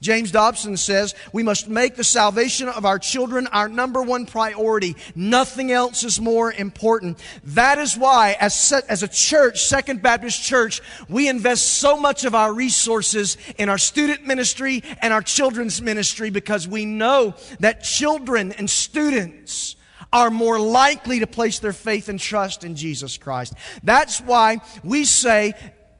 James 0.00 0.30
Dobson 0.30 0.76
says 0.76 1.14
we 1.32 1.42
must 1.42 1.68
make 1.68 1.96
the 1.96 2.04
salvation 2.04 2.68
of 2.68 2.84
our 2.84 2.98
children 2.98 3.46
our 3.48 3.68
number 3.68 4.02
one 4.02 4.26
priority. 4.26 4.96
Nothing 5.14 5.72
else 5.72 6.04
is 6.04 6.20
more 6.20 6.52
important. 6.52 7.18
That 7.44 7.78
is 7.78 7.96
why, 7.96 8.36
as, 8.40 8.72
as 8.88 9.02
a 9.02 9.08
church, 9.08 9.62
Second 9.62 10.02
Baptist 10.02 10.42
Church, 10.42 10.80
we 11.08 11.28
invest 11.28 11.78
so 11.78 11.96
much 11.96 12.24
of 12.24 12.34
our 12.34 12.52
resources 12.52 13.36
in 13.58 13.68
our 13.68 13.78
student 13.78 14.26
ministry 14.26 14.82
and 15.02 15.12
our 15.12 15.22
children's 15.22 15.80
ministry 15.80 16.30
because 16.30 16.68
we 16.68 16.84
know 16.84 17.34
that 17.60 17.82
children 17.82 18.52
and 18.52 18.68
students 18.68 19.76
are 20.12 20.30
more 20.30 20.58
likely 20.58 21.20
to 21.20 21.26
place 21.26 21.58
their 21.58 21.72
faith 21.72 22.08
and 22.08 22.20
trust 22.20 22.64
in 22.64 22.76
Jesus 22.76 23.18
Christ. 23.18 23.54
That's 23.82 24.20
why 24.20 24.58
we 24.84 25.04
say 25.04 25.54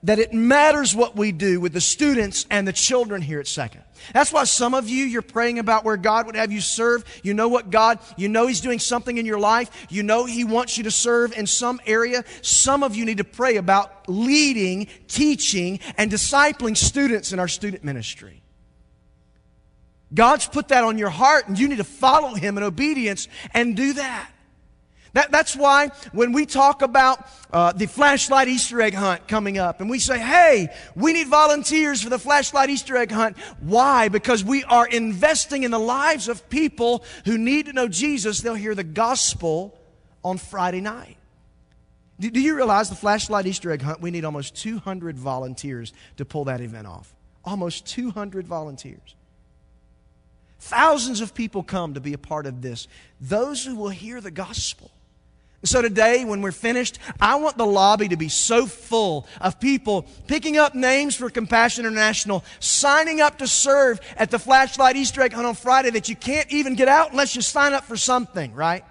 that 0.04 0.18
it 0.18 0.32
matters 0.32 0.94
what 0.94 1.16
we 1.16 1.32
do 1.32 1.60
with 1.60 1.72
the 1.72 1.80
students 1.80 2.46
and 2.50 2.66
the 2.66 2.72
children 2.72 3.22
here 3.22 3.40
at 3.40 3.46
Second. 3.46 3.82
That's 4.12 4.32
why 4.32 4.44
some 4.44 4.74
of 4.74 4.88
you, 4.88 5.04
you're 5.04 5.22
praying 5.22 5.58
about 5.58 5.84
where 5.84 5.96
God 5.96 6.26
would 6.26 6.36
have 6.36 6.52
you 6.52 6.60
serve. 6.60 7.04
You 7.22 7.34
know 7.34 7.48
what 7.48 7.70
God, 7.70 7.98
you 8.16 8.28
know 8.28 8.46
He's 8.46 8.60
doing 8.60 8.78
something 8.78 9.18
in 9.18 9.26
your 9.26 9.38
life. 9.38 9.86
You 9.90 10.02
know 10.02 10.24
He 10.24 10.44
wants 10.44 10.78
you 10.78 10.84
to 10.84 10.90
serve 10.90 11.36
in 11.36 11.46
some 11.46 11.80
area. 11.86 12.24
Some 12.42 12.82
of 12.82 12.96
you 12.96 13.04
need 13.04 13.18
to 13.18 13.24
pray 13.24 13.56
about 13.56 14.08
leading, 14.08 14.86
teaching, 15.08 15.80
and 15.96 16.10
discipling 16.10 16.76
students 16.76 17.32
in 17.32 17.38
our 17.38 17.48
student 17.48 17.84
ministry. 17.84 18.42
God's 20.14 20.46
put 20.46 20.68
that 20.68 20.84
on 20.84 20.98
your 20.98 21.10
heart, 21.10 21.48
and 21.48 21.58
you 21.58 21.68
need 21.68 21.78
to 21.78 21.84
follow 21.84 22.34
Him 22.34 22.56
in 22.56 22.62
obedience 22.62 23.28
and 23.52 23.76
do 23.76 23.94
that. 23.94 24.30
That, 25.16 25.30
that's 25.30 25.56
why 25.56 25.88
when 26.12 26.32
we 26.32 26.44
talk 26.44 26.82
about 26.82 27.26
uh, 27.50 27.72
the 27.72 27.86
flashlight 27.86 28.48
Easter 28.48 28.82
egg 28.82 28.92
hunt 28.92 29.26
coming 29.26 29.56
up, 29.56 29.80
and 29.80 29.88
we 29.88 29.98
say, 29.98 30.18
hey, 30.18 30.68
we 30.94 31.14
need 31.14 31.28
volunteers 31.28 32.02
for 32.02 32.10
the 32.10 32.18
flashlight 32.18 32.68
Easter 32.68 32.98
egg 32.98 33.10
hunt. 33.10 33.38
Why? 33.60 34.10
Because 34.10 34.44
we 34.44 34.62
are 34.64 34.86
investing 34.86 35.62
in 35.62 35.70
the 35.70 35.78
lives 35.78 36.28
of 36.28 36.50
people 36.50 37.02
who 37.24 37.38
need 37.38 37.64
to 37.64 37.72
know 37.72 37.88
Jesus. 37.88 38.42
They'll 38.42 38.52
hear 38.52 38.74
the 38.74 38.84
gospel 38.84 39.74
on 40.22 40.36
Friday 40.36 40.82
night. 40.82 41.16
Do, 42.20 42.30
do 42.30 42.38
you 42.38 42.54
realize 42.54 42.90
the 42.90 42.94
flashlight 42.94 43.46
Easter 43.46 43.72
egg 43.72 43.80
hunt, 43.80 44.02
we 44.02 44.10
need 44.10 44.26
almost 44.26 44.54
200 44.56 45.16
volunteers 45.16 45.94
to 46.18 46.26
pull 46.26 46.44
that 46.44 46.60
event 46.60 46.88
off? 46.88 47.14
Almost 47.42 47.86
200 47.86 48.46
volunteers. 48.46 49.14
Thousands 50.60 51.22
of 51.22 51.32
people 51.32 51.62
come 51.62 51.94
to 51.94 52.00
be 52.00 52.12
a 52.12 52.18
part 52.18 52.44
of 52.44 52.60
this. 52.60 52.86
Those 53.18 53.64
who 53.64 53.76
will 53.76 53.88
hear 53.88 54.20
the 54.20 54.30
gospel. 54.30 54.90
So 55.66 55.82
today, 55.82 56.24
when 56.24 56.42
we're 56.42 56.52
finished, 56.52 56.98
I 57.20 57.36
want 57.36 57.58
the 57.58 57.66
lobby 57.66 58.08
to 58.08 58.16
be 58.16 58.28
so 58.28 58.66
full 58.66 59.26
of 59.40 59.60
people 59.60 60.06
picking 60.26 60.56
up 60.56 60.74
names 60.74 61.16
for 61.16 61.28
Compassion 61.28 61.84
International, 61.84 62.44
signing 62.60 63.20
up 63.20 63.38
to 63.38 63.46
serve 63.46 64.00
at 64.16 64.30
the 64.30 64.38
Flashlight 64.38 64.96
Easter 64.96 65.22
egg 65.22 65.32
hunt 65.32 65.46
on 65.46 65.54
Friday 65.54 65.90
that 65.90 66.08
you 66.08 66.16
can't 66.16 66.50
even 66.52 66.74
get 66.74 66.88
out 66.88 67.10
unless 67.10 67.34
you 67.34 67.42
sign 67.42 67.72
up 67.72 67.84
for 67.84 67.96
something, 67.96 68.54
right? 68.54 68.84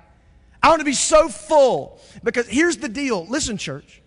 I 0.62 0.70
want 0.70 0.80
to 0.80 0.86
be 0.86 0.94
so 0.94 1.30
full 1.30 2.00
because 2.24 2.48
here's 2.48 2.78
the 2.78 2.90
deal. 2.90 3.26
Listen, 3.28 3.58
church. 3.58 4.02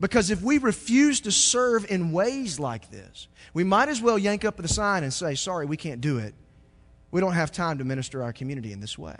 Because 0.00 0.30
if 0.30 0.42
we 0.42 0.58
refuse 0.58 1.20
to 1.20 1.30
serve 1.30 1.88
in 1.88 2.10
ways 2.10 2.58
like 2.58 2.90
this, 2.90 3.28
we 3.54 3.62
might 3.62 3.88
as 3.88 4.00
well 4.00 4.18
yank 4.18 4.44
up 4.44 4.56
the 4.56 4.66
sign 4.66 5.04
and 5.04 5.12
say, 5.12 5.36
sorry, 5.36 5.66
we 5.66 5.76
can't 5.76 6.00
do 6.00 6.18
it. 6.18 6.34
We 7.12 7.20
don't 7.20 7.34
have 7.34 7.52
time 7.52 7.78
to 7.78 7.84
minister 7.84 8.22
our 8.22 8.32
community 8.32 8.72
in 8.72 8.80
this 8.80 8.98
way. 8.98 9.16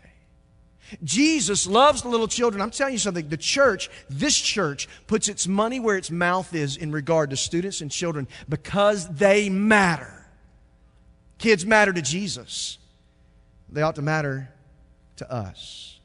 Jesus 1.02 1.66
loves 1.66 2.02
the 2.02 2.08
little 2.08 2.28
children. 2.28 2.60
I'm 2.60 2.70
telling 2.70 2.92
you 2.92 2.98
something. 2.98 3.28
The 3.28 3.36
church, 3.36 3.88
this 4.10 4.36
church, 4.36 4.88
puts 5.06 5.28
its 5.28 5.46
money 5.46 5.80
where 5.80 5.96
its 5.96 6.10
mouth 6.10 6.54
is 6.54 6.76
in 6.76 6.92
regard 6.92 7.30
to 7.30 7.36
students 7.36 7.80
and 7.80 7.90
children 7.90 8.28
because 8.48 9.08
they 9.08 9.48
matter. 9.48 10.26
Kids 11.38 11.66
matter 11.66 11.92
to 11.92 12.02
Jesus, 12.02 12.78
they 13.68 13.82
ought 13.82 13.96
to 13.96 14.02
matter 14.02 14.48
to 15.16 15.32
us. 15.32 15.98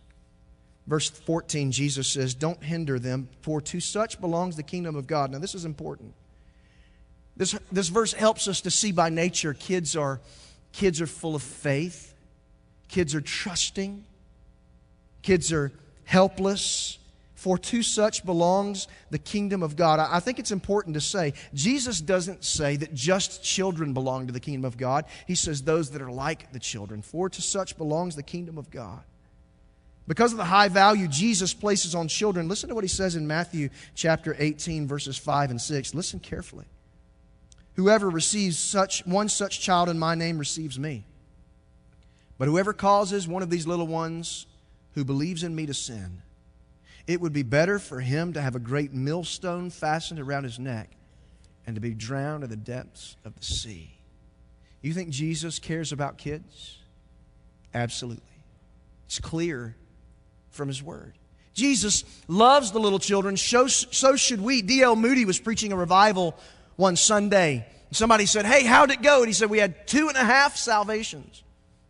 Verse 0.87 1.09
14, 1.09 1.71
Jesus 1.71 2.07
says, 2.07 2.33
Don't 2.33 2.63
hinder 2.63 2.97
them, 2.97 3.27
for 3.41 3.59
to 3.61 3.79
such 3.79 4.21
belongs 4.21 4.55
the 4.55 4.63
kingdom 4.63 4.95
of 4.95 5.05
God. 5.05 5.31
Now, 5.31 5.39
this 5.39 5.53
is 5.53 5.65
important. 5.65 6.13
This, 7.35 7.57
this 7.71 7.89
verse 7.89 8.13
helps 8.13 8.47
us 8.47 8.61
to 8.61 8.71
see 8.71 8.91
by 8.91 9.09
nature 9.09 9.53
kids 9.53 9.95
are, 9.95 10.21
kids 10.71 11.01
are 11.01 11.07
full 11.07 11.35
of 11.35 11.43
faith, 11.43 12.15
kids 12.87 13.13
are 13.13 13.21
trusting. 13.21 14.05
Kids 15.21 15.51
are 15.51 15.71
helpless. 16.05 16.97
For 17.35 17.59
to 17.59 17.83
such 17.83 18.25
belongs 18.25 18.87
the 19.11 19.19
kingdom 19.19 19.61
of 19.61 19.75
God. 19.75 19.99
I 19.99 20.19
think 20.19 20.39
it's 20.39 20.51
important 20.51 20.95
to 20.95 21.01
say, 21.01 21.33
Jesus 21.53 22.01
doesn't 22.01 22.43
say 22.43 22.77
that 22.77 22.95
just 22.95 23.43
children 23.43 23.93
belong 23.93 24.25
to 24.25 24.33
the 24.33 24.39
kingdom 24.39 24.65
of 24.65 24.75
God. 24.75 25.05
He 25.27 25.35
says 25.35 25.61
those 25.61 25.91
that 25.91 26.01
are 26.01 26.11
like 26.11 26.51
the 26.51 26.59
children. 26.59 27.03
For 27.03 27.29
to 27.29 27.41
such 27.41 27.77
belongs 27.77 28.15
the 28.15 28.23
kingdom 28.23 28.57
of 28.57 28.71
God. 28.71 29.01
Because 30.07 30.31
of 30.31 30.39
the 30.39 30.45
high 30.45 30.67
value 30.67 31.07
Jesus 31.07 31.53
places 31.53 31.93
on 31.93 32.07
children, 32.07 32.47
listen 32.47 32.69
to 32.69 32.75
what 32.75 32.83
he 32.83 32.87
says 32.87 33.15
in 33.15 33.27
Matthew 33.27 33.69
chapter 33.93 34.35
18, 34.39 34.87
verses 34.87 35.15
5 35.15 35.51
and 35.51 35.61
6. 35.61 35.93
Listen 35.93 36.19
carefully. 36.19 36.65
Whoever 37.75 38.09
receives 38.09 38.57
such 38.57 39.05
one 39.05 39.29
such 39.29 39.59
child 39.59 39.89
in 39.89 39.99
my 39.99 40.15
name 40.15 40.39
receives 40.39 40.79
me. 40.79 41.05
But 42.39 42.47
whoever 42.47 42.73
causes 42.73 43.27
one 43.27 43.43
of 43.43 43.51
these 43.51 43.67
little 43.67 43.85
ones 43.85 44.47
who 44.97 45.05
believes 45.05 45.43
in 45.43 45.55
me 45.55 45.63
to 45.67 45.75
sin, 45.75 46.23
it 47.05 47.21
would 47.21 47.31
be 47.31 47.43
better 47.43 47.77
for 47.77 47.99
him 47.99 48.33
to 48.33 48.41
have 48.41 48.55
a 48.55 48.59
great 48.59 48.93
millstone 48.93 49.69
fastened 49.69 50.19
around 50.19 50.43
his 50.43 50.57
neck 50.57 50.89
and 51.67 51.75
to 51.75 51.79
be 51.79 51.93
drowned 51.93 52.43
in 52.43 52.49
the 52.49 52.55
depths 52.55 53.15
of 53.23 53.35
the 53.35 53.45
sea. 53.45 53.91
You 54.81 54.93
think 54.93 55.09
Jesus 55.09 55.59
cares 55.59 55.91
about 55.91 56.17
kids? 56.17 56.79
Absolutely. 57.75 58.23
It's 59.05 59.19
clear 59.19 59.75
from 60.49 60.67
his 60.67 60.81
word. 60.81 61.13
Jesus 61.53 62.03
loves 62.27 62.71
the 62.71 62.79
little 62.79 62.97
children, 62.97 63.37
so, 63.37 63.67
so 63.67 64.15
should 64.15 64.41
we. 64.41 64.63
D.L. 64.63 64.95
Moody 64.95 65.25
was 65.25 65.39
preaching 65.39 65.71
a 65.71 65.75
revival 65.75 66.35
one 66.75 66.95
Sunday. 66.95 67.67
Somebody 67.91 68.25
said, 68.25 68.47
Hey, 68.47 68.65
how'd 68.65 68.89
it 68.89 69.03
go? 69.03 69.19
And 69.19 69.27
he 69.27 69.33
said, 69.33 69.51
We 69.51 69.59
had 69.59 69.85
two 69.85 70.07
and 70.07 70.17
a 70.17 70.25
half 70.25 70.57
salvations. 70.57 71.43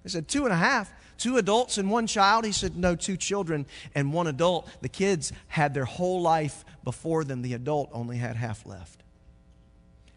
They 0.04 0.10
said, 0.10 0.28
Two 0.28 0.44
and 0.44 0.52
a 0.52 0.58
half? 0.58 0.92
Two 1.18 1.38
adults 1.38 1.78
and 1.78 1.90
one 1.90 2.08
child? 2.08 2.46
He 2.46 2.52
said, 2.52 2.78
No, 2.78 2.96
two 2.96 3.18
children 3.18 3.66
and 3.96 4.14
one 4.14 4.28
adult. 4.28 4.70
The 4.82 4.90
kids 4.90 5.32
had 5.48 5.74
their 5.74 5.86
whole 5.86 6.22
life 6.22 6.64
before 6.84 7.24
them, 7.24 7.42
the 7.42 7.54
adult 7.54 7.90
only 7.94 8.18
had 8.18 8.36
half 8.36 8.66
left. 8.66 9.04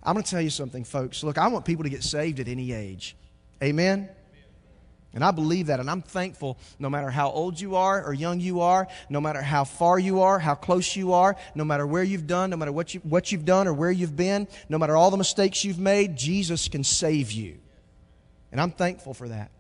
I'm 0.02 0.14
going 0.14 0.25
to 0.25 0.30
tell 0.30 0.40
you 0.40 0.50
something, 0.50 0.85
folks. 0.85 1.23
Look, 1.23 1.37
I 1.37 1.49
want 1.49 1.64
people 1.64 1.85
to 1.85 1.90
get 1.90 2.02
saved 2.02 2.40
at 2.40 2.49
any 2.49 2.73
age. 2.73 3.16
Amen? 3.62 4.09
And 5.12 5.25
I 5.25 5.33
believe 5.33 5.66
that, 5.66 5.80
and 5.80 5.90
I'm 5.90 6.02
thankful 6.02 6.57
no 6.78 6.88
matter 6.88 7.11
how 7.11 7.30
old 7.30 7.61
you 7.61 7.75
are 7.75 8.04
or 8.04 8.14
young 8.14 8.38
you 8.38 8.61
are, 8.61 8.87
no 9.09 9.21
matter 9.21 9.42
how 9.42 9.64
far 9.64 9.99
you 9.99 10.21
are, 10.21 10.38
how 10.38 10.54
close 10.54 10.95
you 10.95 11.14
are, 11.14 11.37
no 11.54 11.64
matter 11.64 11.85
where 11.87 12.04
you've 12.04 12.28
done, 12.28 12.50
no 12.50 12.57
matter 12.57 12.71
what, 12.71 12.95
you, 12.95 13.00
what 13.00 13.33
you've 13.33 13.45
done 13.45 13.66
or 13.66 13.73
where 13.73 13.90
you've 13.90 14.16
been, 14.16 14.47
no 14.69 14.78
matter 14.78 14.97
all 14.97 15.11
the 15.11 15.16
mistakes 15.16 15.64
you've 15.64 15.80
made, 15.80 16.16
Jesus 16.16 16.69
can 16.69 16.85
save 16.85 17.33
you. 17.33 17.59
And 18.52 18.61
I'm 18.61 18.71
thankful 18.71 19.12
for 19.12 19.28
that. 19.28 19.50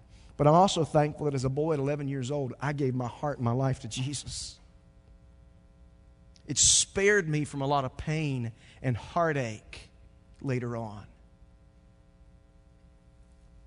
But 0.40 0.46
I'm 0.46 0.54
also 0.54 0.84
thankful 0.86 1.26
that 1.26 1.34
as 1.34 1.44
a 1.44 1.50
boy 1.50 1.74
at 1.74 1.78
11 1.80 2.08
years 2.08 2.30
old, 2.30 2.54
I 2.62 2.72
gave 2.72 2.94
my 2.94 3.08
heart 3.08 3.36
and 3.36 3.44
my 3.44 3.52
life 3.52 3.80
to 3.80 3.88
Jesus. 3.88 4.58
It 6.46 6.56
spared 6.56 7.28
me 7.28 7.44
from 7.44 7.60
a 7.60 7.66
lot 7.66 7.84
of 7.84 7.94
pain 7.98 8.50
and 8.80 8.96
heartache 8.96 9.90
later 10.40 10.78
on. 10.78 11.04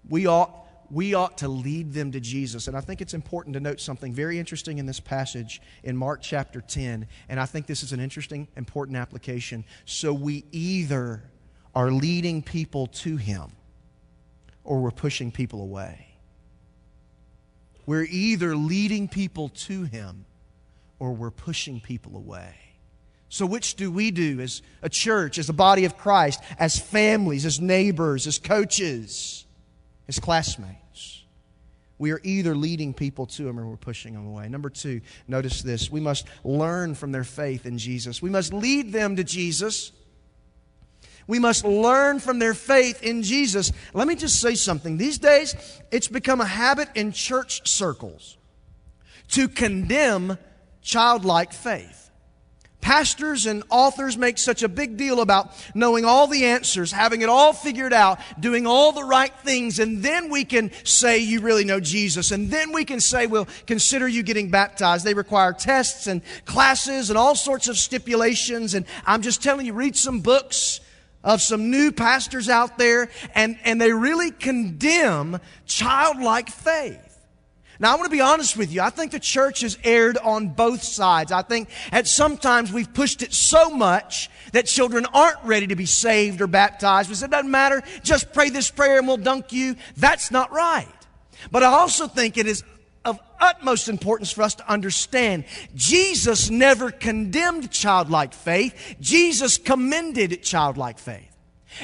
We 0.10 0.26
ought, 0.26 0.66
we 0.90 1.14
ought 1.14 1.38
to 1.38 1.48
lead 1.48 1.94
them 1.94 2.12
to 2.14 2.20
Jesus. 2.20 2.68
And 2.68 2.76
I 2.76 2.82
think 2.82 3.02
it's 3.02 3.14
important 3.14 3.54
to 3.54 3.60
note 3.60 3.80
something 3.80 4.12
very 4.12 4.40
interesting 4.40 4.80
in 4.80 4.88
this 4.88 5.00
passage 5.00 5.62
in 5.84 5.96
Mark 5.96 6.24
chapter 6.24 6.60
10. 6.60 7.08
And 7.30 7.40
I 7.40 7.46
think 7.46 7.68
this 7.68 7.84
is 7.84 7.94
an 7.94 8.00
interesting, 8.00 8.48
important 8.58 8.98
application. 8.98 9.64
So 9.86 10.12
we 10.12 10.44
either 10.52 11.22
are 11.76 11.92
leading 11.92 12.42
people 12.42 12.88
to 12.88 13.16
Him 13.16 13.52
or 14.64 14.82
we're 14.82 14.90
pushing 14.90 15.32
people 15.32 15.62
away. 15.62 16.13
We're 17.86 18.08
either 18.10 18.56
leading 18.56 19.08
people 19.08 19.50
to 19.50 19.84
Him 19.84 20.26
or 21.00 21.14
we're 21.14 21.32
pushing 21.32 21.80
people 21.82 22.16
away. 22.16 22.56
So, 23.30 23.46
which 23.46 23.76
do 23.76 23.92
we 23.92 24.12
do 24.12 24.40
as 24.42 24.62
a 24.82 24.90
church, 24.90 25.38
as 25.38 25.50
a 25.50 25.54
body 25.54 25.86
of 25.86 25.98
Christ, 25.98 26.40
as 26.60 26.80
families, 26.80 27.46
as 27.46 27.60
neighbors, 27.60 28.28
as 28.28 28.38
coaches, 28.38 29.46
as 30.08 30.20
classmates? 30.20 31.24
We 31.98 32.12
are 32.12 32.22
either 32.24 32.56
leading 32.56 32.94
people 32.94 33.26
to 33.28 33.48
Him 33.48 33.60
or 33.60 33.66
we're 33.66 33.76
pushing 33.76 34.14
them 34.14 34.28
away. 34.28 34.50
Number 34.50 34.70
two, 34.70 35.02
notice 35.28 35.62
this. 35.62 35.90
We 35.90 36.00
must 36.00 36.28
learn 36.44 36.96
from 36.96 37.12
their 37.12 37.24
faith 37.24 37.66
in 37.66 37.78
Jesus. 37.78 38.22
We 38.22 38.30
must 38.30 38.54
lead 38.54 38.92
them 38.92 39.16
to 39.16 39.24
Jesus 39.24 39.92
we 41.28 41.40
must 41.40 41.66
learn 41.66 42.20
from 42.20 42.40
their 42.40 42.54
faith 42.54 43.02
in 43.04 43.24
Jesus. 43.24 43.72
Let 43.94 44.08
me 44.08 44.16
just 44.16 44.42
say 44.42 44.56
something. 44.56 44.98
These 44.98 45.20
days, 45.20 45.56
it's 45.92 46.08
become 46.08 46.42
a 46.42 46.46
habit 46.46 46.90
in 46.96 47.12
church 47.12 47.68
circles 47.68 48.38
to 49.30 49.48
condemn 49.48 50.38
childlike 50.82 51.54
faith. 51.54 52.04
Pastors 52.82 53.46
and 53.46 53.64
authors 53.70 54.18
make 54.18 54.38
such 54.38 54.62
a 54.62 54.68
big 54.68 54.98
deal 54.98 55.22
about 55.22 55.54
knowing 55.74 56.04
all 56.04 56.28
the 56.28 56.44
answers, 56.44 56.92
having 56.92 57.22
it 57.22 57.30
all 57.30 57.54
figured 57.54 57.94
out, 57.94 58.20
doing 58.38 58.68
all 58.68 58.92
the 58.92 59.06
right 59.06 59.34
things, 59.40 59.80
and 59.80 60.04
then 60.04 60.30
we 60.30 60.44
can 60.44 60.70
say 60.84 61.20
you 61.20 61.40
really 61.40 61.64
know 61.64 61.80
Jesus. 61.80 62.32
And 62.32 62.52
then 62.52 62.74
we 62.74 62.84
can 62.84 63.00
say, 63.00 63.26
well, 63.26 63.48
consider 63.68 64.06
you 64.06 64.22
getting 64.22 64.52
baptized. 64.52 65.06
They 65.06 65.14
require 65.14 65.54
tests 65.54 66.08
and 66.08 66.22
classes 66.44 67.10
and 67.10 67.18
all 67.18 67.36
sorts 67.36 67.70
of 67.70 67.78
stipulations. 67.78 68.74
And 68.74 68.86
I'm 69.06 69.22
just 69.22 69.42
telling 69.42 69.66
you, 69.66 69.72
read 69.72 69.96
some 69.96 70.20
books 70.20 70.82
of 71.24 71.42
some 71.42 71.72
new 71.72 71.92
pastors 71.92 72.50
out 72.50 72.78
there, 72.78 73.10
and, 73.34 73.58
and 73.64 73.80
they 73.80 73.92
really 73.92 74.32
condemn 74.32 75.40
childlike 75.66 76.50
faith. 76.50 77.00
Now, 77.80 77.92
I 77.92 77.96
want 77.96 78.06
to 78.06 78.16
be 78.16 78.22
honest 78.22 78.56
with 78.56 78.72
you. 78.72 78.82
I 78.82 78.92
think 78.92 79.12
the 79.12 79.20
church 79.20 79.62
has 79.62 79.78
erred 79.84 80.18
on 80.18 80.50
both 80.50 80.84
sides. 80.84 81.32
I 81.32 81.42
think 81.42 81.70
at 81.92 82.08
sometimes 82.08 82.72
we've 82.72 82.94
pushed 82.94 83.24
it 83.24 83.34
so 83.34 83.72
much 83.72 84.30
that 84.52 84.68
children 84.68 85.06
aren't 85.14 85.44
ready 85.44 85.68
to 85.68 85.76
be 85.76 85.88
saved 85.88 86.40
or 86.40 86.48
baptized. 86.48 87.10
We 87.10 87.16
said, 87.16 87.30
it 87.30 87.32
doesn't 87.32 87.50
matter. 87.52 87.82
Just 88.04 88.32
pray 88.32 88.50
this 88.50 88.70
prayer 88.70 89.00
and 89.00 89.08
we'll 89.08 89.18
dunk 89.18 89.52
you. 89.52 89.76
That's 89.98 90.30
not 90.30 90.52
right. 90.52 90.88
But 91.52 91.64
I 91.64 91.68
also 91.68 92.08
think 92.08 92.38
it 92.38 92.48
is 92.48 92.64
of 93.06 93.20
utmost 93.40 93.90
importance 93.90 94.32
for 94.32 94.44
us 94.44 94.56
to 94.56 94.72
understand 94.72 95.46
Jesus 95.76 96.50
never 96.50 96.92
condemned 96.92 97.70
childlike 97.72 98.34
faith. 98.34 98.96
Jesus 99.00 99.58
commended 99.58 100.42
childlike 100.44 101.00
faith. 101.00 101.30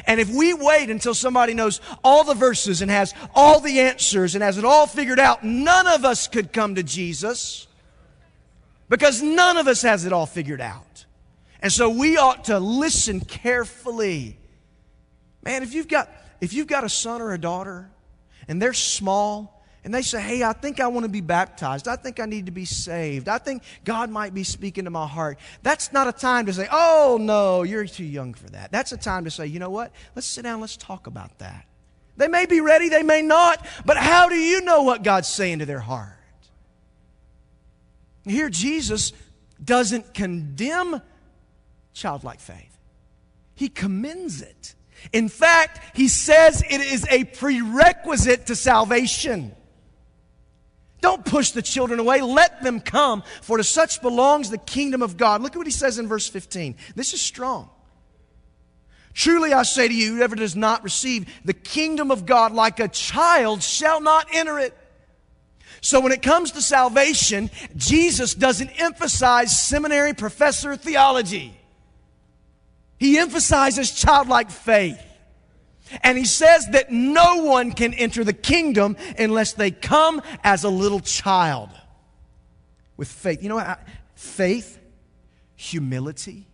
And 0.06 0.20
if 0.20 0.30
we 0.30 0.54
wait 0.54 0.90
until 0.90 1.14
somebody 1.14 1.54
knows 1.54 1.82
all 2.04 2.24
the 2.24 2.36
verses 2.36 2.82
and 2.82 2.92
has 2.92 3.14
all 3.34 3.60
the 3.60 3.80
answers 3.80 4.36
and 4.36 4.44
has 4.44 4.58
it 4.58 4.66
all 4.66 4.88
figured 4.88 5.20
out, 5.20 5.44
none 5.44 5.88
of 5.88 6.06
us 6.06 6.28
could 6.28 6.54
come 6.54 6.76
to 6.76 6.84
Jesus 6.84 7.68
because 8.88 9.22
none 9.22 9.58
of 9.58 9.68
us 9.68 9.82
has 9.82 10.06
it 10.06 10.14
all 10.14 10.26
figured 10.26 10.62
out. 10.62 11.06
And 11.62 11.72
so 11.72 11.90
we 11.90 12.18
ought 12.18 12.46
to 12.46 12.60
listen 12.60 13.20
carefully. 13.20 14.38
Man, 15.44 15.64
if 15.64 15.74
you've 15.74 15.88
got 15.88 16.10
if 16.42 16.54
you've 16.54 16.68
got 16.68 16.84
a 16.84 16.90
son 16.90 17.22
or 17.22 17.34
a 17.34 17.38
daughter 17.38 17.90
and 18.48 18.62
they're 18.62 18.74
small 18.74 19.59
and 19.84 19.94
they 19.94 20.02
say, 20.02 20.22
Hey, 20.22 20.44
I 20.44 20.54
think 20.54 20.80
I 20.80 20.88
want 20.88 21.06
to 21.06 21.10
be 21.10 21.22
baptized. 21.22 21.88
I 21.88 21.96
think 21.96 22.20
I 22.20 22.26
need 22.26 22.48
to 22.48 22.52
be 22.52 22.66
saved. 22.66 23.30
I 23.30 23.38
think 23.38 23.64
God 23.86 24.10
might 24.10 24.34
be 24.34 24.44
speaking 24.44 24.86
to 24.86 24.90
my 24.90 25.08
heart. 25.08 25.40
That's 25.64 25.94
not 25.94 26.08
a 26.08 26.12
time 26.12 26.46
to 26.48 26.54
say, 26.54 26.68
Oh, 26.72 27.18
no, 27.20 27.64
you're 27.64 27.86
too 27.86 28.04
young 28.04 28.34
for 28.34 28.50
that. 28.50 28.72
That's 28.72 28.92
a 28.92 28.98
time 28.98 29.26
to 29.26 29.32
say, 29.32 29.48
You 29.48 29.60
know 29.60 29.70
what? 29.70 29.92
Let's 30.16 30.28
sit 30.28 30.44
down, 30.44 30.62
let's 30.62 30.78
talk 30.78 31.08
about 31.08 31.40
that. 31.40 31.66
They 32.18 32.28
may 32.28 32.46
be 32.46 32.60
ready, 32.60 32.90
they 32.90 33.04
may 33.04 33.22
not, 33.22 33.66
but 33.86 33.96
how 33.96 34.28
do 34.28 34.36
you 34.36 34.62
know 34.62 34.84
what 34.84 35.04
God's 35.04 35.30
saying 35.30 35.60
to 35.60 35.66
their 35.66 35.80
heart? 35.80 36.18
Here, 38.26 38.50
Jesus 38.50 39.14
doesn't 39.64 40.14
condemn 40.14 41.02
childlike 41.94 42.42
faith, 42.42 42.78
He 43.56 43.70
commends 43.70 44.42
it. 44.42 44.76
In 45.14 45.30
fact, 45.30 45.96
He 45.96 46.10
says 46.10 46.62
it 46.70 46.82
is 46.82 47.08
a 47.10 47.24
prerequisite 47.24 48.48
to 48.48 48.56
salvation. 48.56 49.56
Don't 51.02 51.24
push 51.24 51.52
the 51.52 51.62
children 51.62 52.00
away. 52.00 52.22
Let 52.22 52.62
them 52.62 52.80
come, 52.80 53.24
for 53.42 53.58
to 53.58 53.64
such 53.64 54.02
belongs 54.02 54.50
the 54.50 54.58
kingdom 54.58 55.02
of 55.02 55.18
God. 55.18 55.42
Look 55.42 55.54
at 55.54 55.58
what 55.58 55.68
he 55.68 55.72
says 55.72 55.98
in 55.98 56.08
verse 56.08 56.28
15. 56.28 56.76
This 56.96 57.14
is 57.14 57.22
strong. 57.22 57.70
Truly 59.14 59.54
I 59.54 59.64
say 59.64 59.88
to 59.88 59.94
you, 59.94 60.16
whoever 60.16 60.36
does 60.36 60.56
not 60.56 60.84
receive 60.84 61.28
the 61.44 61.54
kingdom 61.54 62.12
of 62.12 62.26
God 62.26 62.52
like 62.52 62.80
a 62.80 62.88
child 62.88 63.64
shall 63.64 64.02
not 64.02 64.28
enter 64.34 64.60
it. 64.60 64.76
So 65.82 66.00
when 66.02 66.12
it 66.12 66.22
comes 66.22 66.52
to 66.52 66.62
salvation, 66.62 67.50
Jesus 67.76 68.34
doesn't 68.36 68.70
emphasize 68.82 69.58
seminary 69.58 70.14
professor 70.14 70.76
theology. 70.76 71.54
He 72.98 73.18
emphasizes 73.18 73.92
childlike 73.92 74.52
faith. 74.52 75.02
And 76.02 76.18
he 76.18 76.26
says 76.26 76.68
that 76.68 76.92
no 76.92 77.44
one 77.44 77.72
can 77.72 77.94
enter 77.94 78.24
the 78.24 78.34
kingdom 78.34 78.96
unless 79.18 79.54
they 79.54 79.72
come 79.72 80.22
as 80.44 80.64
a 80.64 80.70
little 80.70 81.00
child 81.00 81.70
with 82.98 83.08
faith. 83.08 83.42
You 83.42 83.50
know 83.50 83.56
what? 83.56 83.80
Faith, 84.16 84.80
humility, 85.56 86.48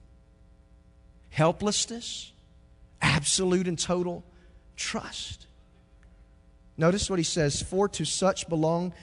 helplessness, 1.29 2.31
absolute 3.01 3.67
and 3.67 3.77
total 3.77 4.23
trust. 4.75 5.47
Notice 6.77 7.09
what 7.09 7.19
he 7.19 7.23
says 7.23 7.61
For 7.61 7.87
to 7.89 8.05
such 8.05 8.47
belong, 8.47 8.93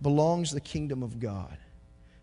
belongs 0.00 0.50
the 0.50 0.60
kingdom 0.60 1.02
of 1.02 1.18
God. 1.18 1.56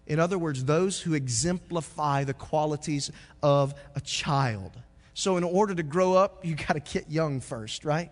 In 0.08 0.20
other 0.20 0.38
words, 0.38 0.66
those 0.66 1.02
who 1.02 1.14
exemplify 1.14 2.24
the 2.24 2.34
qualities 2.34 3.12
of 3.42 3.74
a 3.96 4.02
child. 4.02 4.72
So, 5.18 5.38
in 5.38 5.46
order 5.46 5.74
to 5.74 5.82
grow 5.82 6.14
up, 6.14 6.46
you 6.46 6.56
got 6.68 6.74
to 6.74 6.82
get 6.82 7.10
young 7.10 7.40
first, 7.40 7.86
right? 7.86 8.12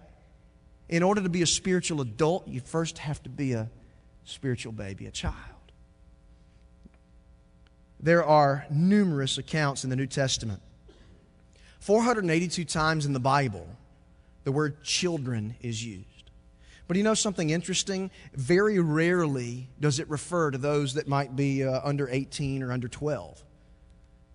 In 0.90 1.04
order 1.04 1.22
to 1.22 1.30
be 1.30 1.42
a 1.42 1.46
spiritual 1.46 2.02
adult, 2.02 2.48
you 2.48 2.62
first 2.62 2.98
have 2.98 3.22
to 3.24 3.30
be 3.30 3.54
a 3.54 3.70
spiritual 4.24 4.72
baby, 4.72 5.06
a 5.06 5.12
child. 5.12 5.36
There 8.00 8.24
are 8.24 8.66
numerous 8.70 9.38
accounts 9.38 9.84
in 9.84 9.90
the 9.90 9.96
New 9.96 10.08
Testament. 10.08 10.62
482 11.80 12.64
times 12.66 13.06
in 13.06 13.12
the 13.12 13.20
Bible, 13.20 13.68
the 14.46 14.52
word 14.52 14.84
children 14.84 15.56
is 15.62 15.86
used. 15.86 16.08
But 16.88 16.96
you 16.96 17.04
know 17.04 17.14
something 17.14 17.50
interesting? 17.50 18.12
Very 18.34 18.80
rarely 18.80 19.70
does 19.80 20.00
it 20.00 20.10
refer 20.10 20.52
to 20.52 20.58
those 20.58 20.94
that 20.94 21.08
might 21.08 21.36
be 21.36 21.66
uh, 21.66 21.82
under 21.84 22.08
18 22.10 22.64
or 22.64 22.72
under 22.72 22.88
12. 22.88 23.44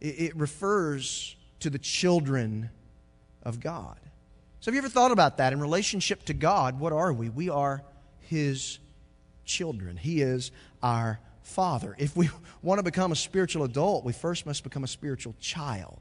It, 0.00 0.06
it 0.06 0.36
refers 0.36 1.36
to 1.60 1.70
the 1.70 1.78
children 1.78 2.70
of 3.42 3.60
God. 3.60 3.98
So, 4.60 4.70
have 4.70 4.74
you 4.74 4.80
ever 4.80 4.88
thought 4.88 5.12
about 5.12 5.38
that? 5.38 5.52
In 5.52 5.60
relationship 5.60 6.24
to 6.24 6.34
God, 6.34 6.80
what 6.80 6.92
are 6.92 7.12
we? 7.12 7.28
We 7.28 7.48
are 7.48 7.82
His 8.20 8.78
children. 9.44 9.96
He 9.96 10.20
is 10.20 10.50
our 10.82 11.20
Father. 11.42 11.94
If 11.98 12.16
we 12.16 12.28
want 12.62 12.78
to 12.78 12.82
become 12.82 13.12
a 13.12 13.16
spiritual 13.16 13.64
adult, 13.64 14.04
we 14.04 14.12
first 14.12 14.46
must 14.46 14.64
become 14.64 14.84
a 14.84 14.88
spiritual 14.88 15.34
child. 15.40 16.00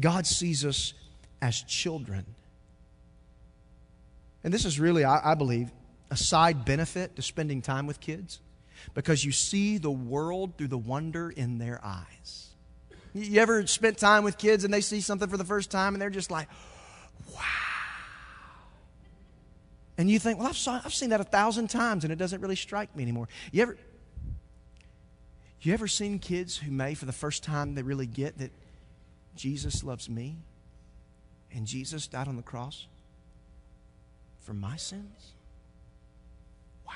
God 0.00 0.26
sees 0.26 0.64
us 0.64 0.94
as 1.40 1.62
children. 1.62 2.24
And 4.44 4.52
this 4.52 4.64
is 4.64 4.80
really, 4.80 5.04
I, 5.04 5.32
I 5.32 5.34
believe, 5.34 5.70
a 6.10 6.16
side 6.16 6.64
benefit 6.64 7.16
to 7.16 7.22
spending 7.22 7.60
time 7.60 7.86
with 7.86 8.00
kids 8.00 8.40
because 8.94 9.24
you 9.24 9.32
see 9.32 9.78
the 9.78 9.90
world 9.90 10.56
through 10.56 10.68
the 10.68 10.78
wonder 10.78 11.30
in 11.30 11.58
their 11.58 11.80
eyes. 11.84 12.47
You 13.14 13.40
ever 13.40 13.66
spent 13.66 13.98
time 13.98 14.24
with 14.24 14.38
kids 14.38 14.64
and 14.64 14.72
they 14.72 14.80
see 14.80 15.00
something 15.00 15.28
for 15.28 15.36
the 15.36 15.44
first 15.44 15.70
time 15.70 15.94
and 15.94 16.02
they're 16.02 16.10
just 16.10 16.30
like, 16.30 16.48
wow. 17.34 17.42
And 19.96 20.08
you 20.08 20.18
think, 20.18 20.38
well, 20.38 20.48
I've, 20.48 20.56
saw, 20.56 20.80
I've 20.84 20.94
seen 20.94 21.10
that 21.10 21.20
a 21.20 21.24
thousand 21.24 21.70
times 21.70 22.04
and 22.04 22.12
it 22.12 22.16
doesn't 22.16 22.40
really 22.40 22.56
strike 22.56 22.94
me 22.94 23.02
anymore. 23.02 23.28
You 23.50 23.62
ever, 23.62 23.76
you 25.60 25.72
ever 25.72 25.88
seen 25.88 26.18
kids 26.18 26.56
who 26.56 26.70
may, 26.70 26.94
for 26.94 27.06
the 27.06 27.12
first 27.12 27.42
time, 27.42 27.74
they 27.74 27.82
really 27.82 28.06
get 28.06 28.38
that 28.38 28.52
Jesus 29.34 29.82
loves 29.82 30.08
me 30.08 30.36
and 31.52 31.66
Jesus 31.66 32.06
died 32.06 32.28
on 32.28 32.36
the 32.36 32.42
cross 32.42 32.86
for 34.40 34.52
my 34.52 34.76
sins? 34.76 35.32
Wow. 36.86 36.92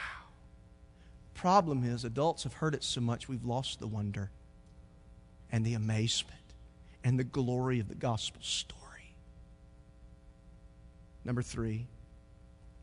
Problem 1.34 1.82
is, 1.82 2.04
adults 2.04 2.44
have 2.44 2.54
heard 2.54 2.74
it 2.74 2.84
so 2.84 3.00
much 3.00 3.28
we've 3.28 3.44
lost 3.44 3.80
the 3.80 3.88
wonder 3.88 4.30
and 5.52 5.64
the 5.64 5.74
amazement 5.74 6.40
and 7.04 7.18
the 7.18 7.24
glory 7.24 7.78
of 7.78 7.88
the 7.88 7.94
gospel 7.94 8.40
story. 8.42 8.80
Number 11.24 11.42
three. 11.42 11.86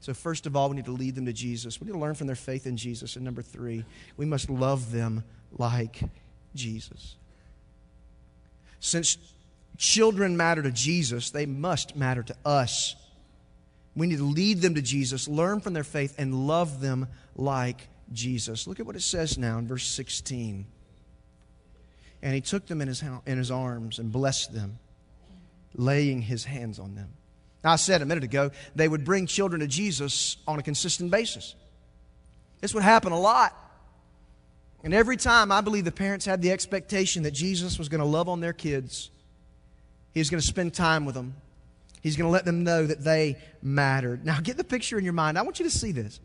So, 0.02 0.14
first 0.14 0.46
of 0.46 0.56
all, 0.56 0.70
we 0.70 0.78
need 0.78 0.86
to 0.86 0.92
lead 0.92 1.16
them 1.16 1.26
to 1.26 1.34
Jesus. 1.34 1.82
We 1.82 1.88
need 1.88 1.94
to 1.94 2.00
learn 2.00 2.16
from 2.16 2.28
their 2.28 2.36
faith 2.36 2.66
in 2.66 2.78
Jesus. 2.78 3.18
And 3.18 3.26
number 3.26 3.42
three, 3.42 3.84
we 4.16 4.26
must 4.26 4.50
love 4.50 4.92
them 4.94 5.24
like 5.58 6.00
Jesus. 6.56 7.18
Since 8.80 9.18
children 9.78 10.38
matter 10.38 10.64
to 10.64 10.72
Jesus, 10.72 11.32
they 11.32 11.46
must 11.46 11.98
matter 11.98 12.24
to 12.24 12.36
us. 12.46 12.96
We 13.94 14.08
need 14.08 14.20
to 14.20 14.24
lead 14.24 14.62
them 14.62 14.76
to 14.76 14.82
Jesus, 14.82 15.28
learn 15.28 15.60
from 15.60 15.74
their 15.74 15.84
faith, 15.84 16.16
and 16.18 16.48
love 16.48 16.80
them 16.80 17.08
like 17.36 17.90
Jesus. 18.14 18.68
Look 18.68 18.80
at 18.80 18.86
what 18.86 18.96
it 18.96 19.02
says 19.02 19.38
now 19.38 19.58
in 19.58 19.68
verse 19.68 19.86
16. 19.86 20.66
And 22.22 22.34
he 22.34 22.42
took 22.42 22.68
them 22.68 22.82
in 22.82 22.88
his, 22.88 23.04
in 23.26 23.38
his 23.38 23.52
arms 23.52 24.00
and 24.00 24.12
blessed 24.12 24.54
them, 24.54 24.80
laying 25.74 26.22
his 26.22 26.44
hands 26.44 26.80
on 26.80 26.96
them. 26.96 27.10
Now, 27.64 27.74
I 27.74 27.76
said 27.76 28.02
a 28.02 28.06
minute 28.06 28.24
ago, 28.24 28.52
they 28.76 28.88
would 28.88 29.04
bring 29.04 29.26
children 29.26 29.62
to 29.62 29.68
Jesus 29.68 30.38
on 30.48 30.60
a 30.60 30.64
consistent 30.64 31.12
basis. 31.12 31.56
This 32.62 32.74
would 32.74 32.84
happen 32.84 33.12
a 33.12 33.20
lot. 33.20 33.56
And 34.84 34.94
every 34.94 35.18
time, 35.18 35.52
I 35.52 35.62
believe 35.62 35.84
the 35.86 35.92
parents 35.92 36.26
had 36.26 36.42
the 36.42 36.52
expectation 36.52 37.24
that 37.24 37.32
Jesus 37.32 37.78
was 37.78 37.90
going 37.90 38.00
to 38.00 38.08
love 38.08 38.30
on 38.30 38.40
their 38.40 38.54
kids. 38.54 39.12
He 40.14 40.20
was 40.20 40.30
going 40.30 40.40
to 40.40 40.48
spend 40.48 40.74
time 40.74 41.06
with 41.06 41.16
them. 41.16 41.36
He's 42.02 42.16
going 42.16 42.28
to 42.28 42.32
let 42.32 42.46
them 42.46 42.64
know 42.64 42.86
that 42.86 43.04
they 43.04 43.38
mattered. 43.62 44.26
Now, 44.26 44.40
get 44.40 44.56
the 44.56 44.64
picture 44.64 44.98
in 44.98 45.04
your 45.04 45.14
mind. 45.14 45.38
I 45.38 45.42
want 45.42 45.60
you 45.60 45.66
to 45.66 45.72
see 45.72 45.92
this. 45.92 46.22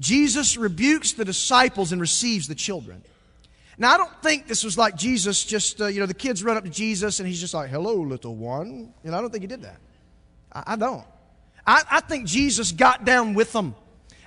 Jesus 0.00 0.56
rebukes 0.56 1.12
the 1.12 1.24
disciples 1.24 1.92
and 1.92 2.00
receives 2.00 2.48
the 2.48 2.54
children. 2.56 3.02
Now, 3.78 3.94
I 3.94 3.96
don't 3.96 4.22
think 4.22 4.48
this 4.48 4.64
was 4.64 4.76
like 4.76 4.96
Jesus 4.96 5.44
just, 5.44 5.80
uh, 5.80 5.86
you 5.86 6.00
know, 6.00 6.06
the 6.06 6.14
kids 6.14 6.42
run 6.42 6.56
up 6.56 6.64
to 6.64 6.70
Jesus 6.70 7.20
and 7.20 7.28
he's 7.28 7.40
just 7.40 7.54
like, 7.54 7.70
hello, 7.70 7.94
little 7.94 8.34
one. 8.34 8.92
You 9.04 9.10
know, 9.10 9.18
I 9.18 9.20
don't 9.20 9.30
think 9.30 9.42
he 9.42 9.46
did 9.46 9.62
that. 9.62 9.78
I, 10.52 10.72
I 10.72 10.76
don't. 10.76 11.04
I, 11.64 11.82
I, 11.88 12.00
think 12.00 12.26
Jesus 12.26 12.72
got 12.72 13.04
down 13.04 13.34
with 13.34 13.52
them. 13.52 13.76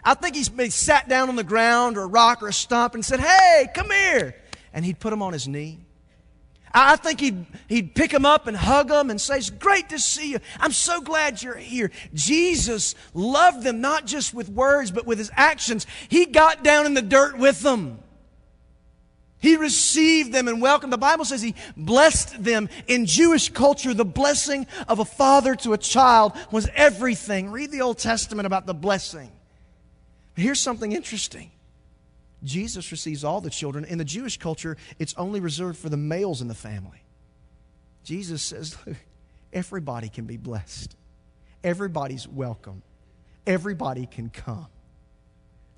I 0.05 0.13
think 0.13 0.35
he, 0.35 0.43
sat 0.69 1.09
down 1.09 1.27
on 1.27 1.35
the 1.35 1.43
ground 1.43 1.97
or 1.97 2.03
a 2.03 2.07
rock 2.07 2.41
or 2.41 2.47
a 2.47 2.53
stump 2.53 2.93
and 2.93 3.03
said, 3.03 3.19
hey, 3.19 3.67
come 3.75 3.89
here. 3.89 4.35
And 4.73 4.85
he'd 4.85 4.99
put 4.99 5.09
them 5.09 5.21
on 5.21 5.33
his 5.33 5.47
knee. 5.47 5.79
I 6.73 6.95
think 6.95 7.19
he'd, 7.19 7.45
he'd 7.67 7.95
pick 7.95 8.11
them 8.11 8.25
up 8.25 8.47
and 8.47 8.55
hug 8.55 8.87
them 8.87 9.09
and 9.09 9.19
say, 9.19 9.35
It's 9.35 9.49
great 9.49 9.89
to 9.89 9.99
see 9.99 10.31
you. 10.31 10.39
I'm 10.57 10.71
so 10.71 11.01
glad 11.01 11.43
you're 11.43 11.57
here. 11.57 11.91
Jesus 12.13 12.95
loved 13.13 13.63
them 13.63 13.81
not 13.81 14.05
just 14.05 14.33
with 14.33 14.47
words, 14.47 14.89
but 14.89 15.05
with 15.05 15.17
his 15.17 15.29
actions. 15.35 15.85
He 16.07 16.25
got 16.25 16.63
down 16.63 16.85
in 16.85 16.93
the 16.93 17.01
dirt 17.01 17.37
with 17.37 17.59
them. 17.59 17.99
He 19.41 19.55
received 19.57 20.31
them 20.31 20.47
and 20.47 20.61
welcomed. 20.61 20.93
The 20.93 20.97
Bible 20.97 21.25
says 21.25 21.41
he 21.41 21.55
blessed 21.75 22.43
them. 22.43 22.69
In 22.87 23.07
Jewish 23.07 23.49
culture, 23.49 23.93
the 23.93 24.05
blessing 24.05 24.67
of 24.87 24.99
a 24.99 25.05
father 25.05 25.55
to 25.55 25.73
a 25.73 25.79
child 25.79 26.33
was 26.51 26.69
everything. 26.75 27.49
Read 27.49 27.71
the 27.71 27.81
Old 27.81 27.97
Testament 27.97 28.45
about 28.45 28.67
the 28.67 28.75
blessing. 28.75 29.31
Here's 30.35 30.59
something 30.59 30.91
interesting. 30.91 31.51
Jesus 32.43 32.91
receives 32.91 33.23
all 33.23 33.41
the 33.41 33.49
children. 33.49 33.83
In 33.83 33.97
the 33.97 34.05
Jewish 34.05 34.37
culture, 34.37 34.77
it's 34.99 35.15
only 35.17 35.39
reserved 35.39 35.79
for 35.79 35.89
the 35.89 35.97
males 35.97 36.41
in 36.41 36.47
the 36.47 36.53
family. 36.53 37.03
Jesus 38.03 38.43
says, 38.43 38.77
everybody 39.51 40.09
can 40.09 40.25
be 40.25 40.37
blessed. 40.37 40.95
Everybody's 41.63 42.27
welcome. 42.27 42.83
Everybody 43.47 44.05
can 44.05 44.29
come. 44.29 44.67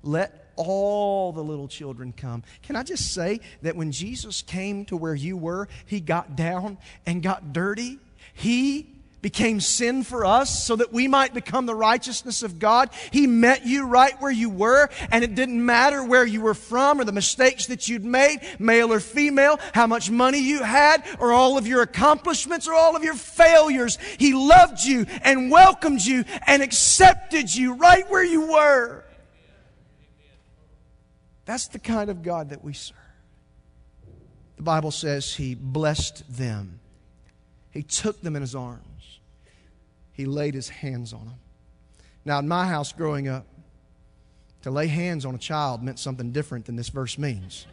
Let 0.02 0.43
all 0.56 1.32
the 1.32 1.42
little 1.42 1.68
children 1.68 2.12
come. 2.16 2.42
Can 2.62 2.76
I 2.76 2.82
just 2.82 3.12
say 3.12 3.40
that 3.62 3.76
when 3.76 3.92
Jesus 3.92 4.42
came 4.42 4.84
to 4.86 4.96
where 4.96 5.14
you 5.14 5.36
were, 5.36 5.68
he 5.86 6.00
got 6.00 6.36
down 6.36 6.78
and 7.06 7.22
got 7.22 7.52
dirty? 7.52 7.98
He 8.34 8.94
became 9.24 9.58
sin 9.58 10.02
for 10.02 10.26
us 10.26 10.66
so 10.66 10.76
that 10.76 10.92
we 10.92 11.08
might 11.08 11.32
become 11.32 11.64
the 11.64 11.74
righteousness 11.74 12.42
of 12.42 12.58
God. 12.58 12.90
He 13.10 13.26
met 13.26 13.64
you 13.64 13.86
right 13.86 14.14
where 14.20 14.30
you 14.30 14.50
were, 14.50 14.90
and 15.10 15.24
it 15.24 15.34
didn't 15.34 15.64
matter 15.64 16.04
where 16.04 16.26
you 16.26 16.42
were 16.42 16.52
from 16.52 17.00
or 17.00 17.04
the 17.04 17.12
mistakes 17.12 17.68
that 17.68 17.88
you'd 17.88 18.04
made, 18.04 18.40
male 18.58 18.92
or 18.92 19.00
female, 19.00 19.58
how 19.72 19.86
much 19.86 20.10
money 20.10 20.40
you 20.40 20.62
had, 20.62 21.02
or 21.18 21.32
all 21.32 21.56
of 21.56 21.66
your 21.66 21.80
accomplishments 21.80 22.68
or 22.68 22.74
all 22.74 22.96
of 22.96 23.02
your 23.02 23.14
failures. 23.14 23.96
He 24.18 24.34
loved 24.34 24.84
you 24.84 25.06
and 25.22 25.50
welcomed 25.50 26.04
you 26.04 26.26
and 26.46 26.62
accepted 26.62 27.54
you 27.54 27.76
right 27.76 28.08
where 28.10 28.24
you 28.24 28.52
were. 28.52 29.04
That's 31.44 31.68
the 31.68 31.78
kind 31.78 32.10
of 32.10 32.22
God 32.22 32.50
that 32.50 32.64
we 32.64 32.72
serve. 32.72 32.96
The 34.56 34.62
Bible 34.62 34.90
says 34.90 35.34
He 35.34 35.54
blessed 35.54 36.24
them, 36.36 36.80
He 37.70 37.82
took 37.82 38.20
them 38.22 38.36
in 38.36 38.42
His 38.42 38.54
arms, 38.54 39.20
He 40.12 40.24
laid 40.24 40.54
His 40.54 40.68
hands 40.68 41.12
on 41.12 41.26
them. 41.26 41.38
Now, 42.24 42.38
in 42.38 42.48
my 42.48 42.66
house 42.66 42.92
growing 42.92 43.28
up, 43.28 43.46
to 44.62 44.70
lay 44.70 44.86
hands 44.86 45.26
on 45.26 45.34
a 45.34 45.38
child 45.38 45.82
meant 45.82 45.98
something 45.98 46.32
different 46.32 46.64
than 46.64 46.76
this 46.76 46.88
verse 46.88 47.18
means. 47.18 47.66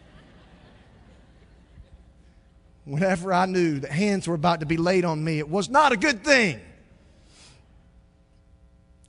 Whenever 2.83 3.31
I 3.31 3.45
knew 3.45 3.79
that 3.79 3.91
hands 3.91 4.27
were 4.27 4.35
about 4.35 4.59
to 4.59 4.65
be 4.65 4.75
laid 4.75 5.05
on 5.05 5.23
me, 5.23 5.39
it 5.39 5.47
was 5.47 5.69
not 5.69 5.93
a 5.93 5.97
good 5.97 6.21
thing. 6.25 6.59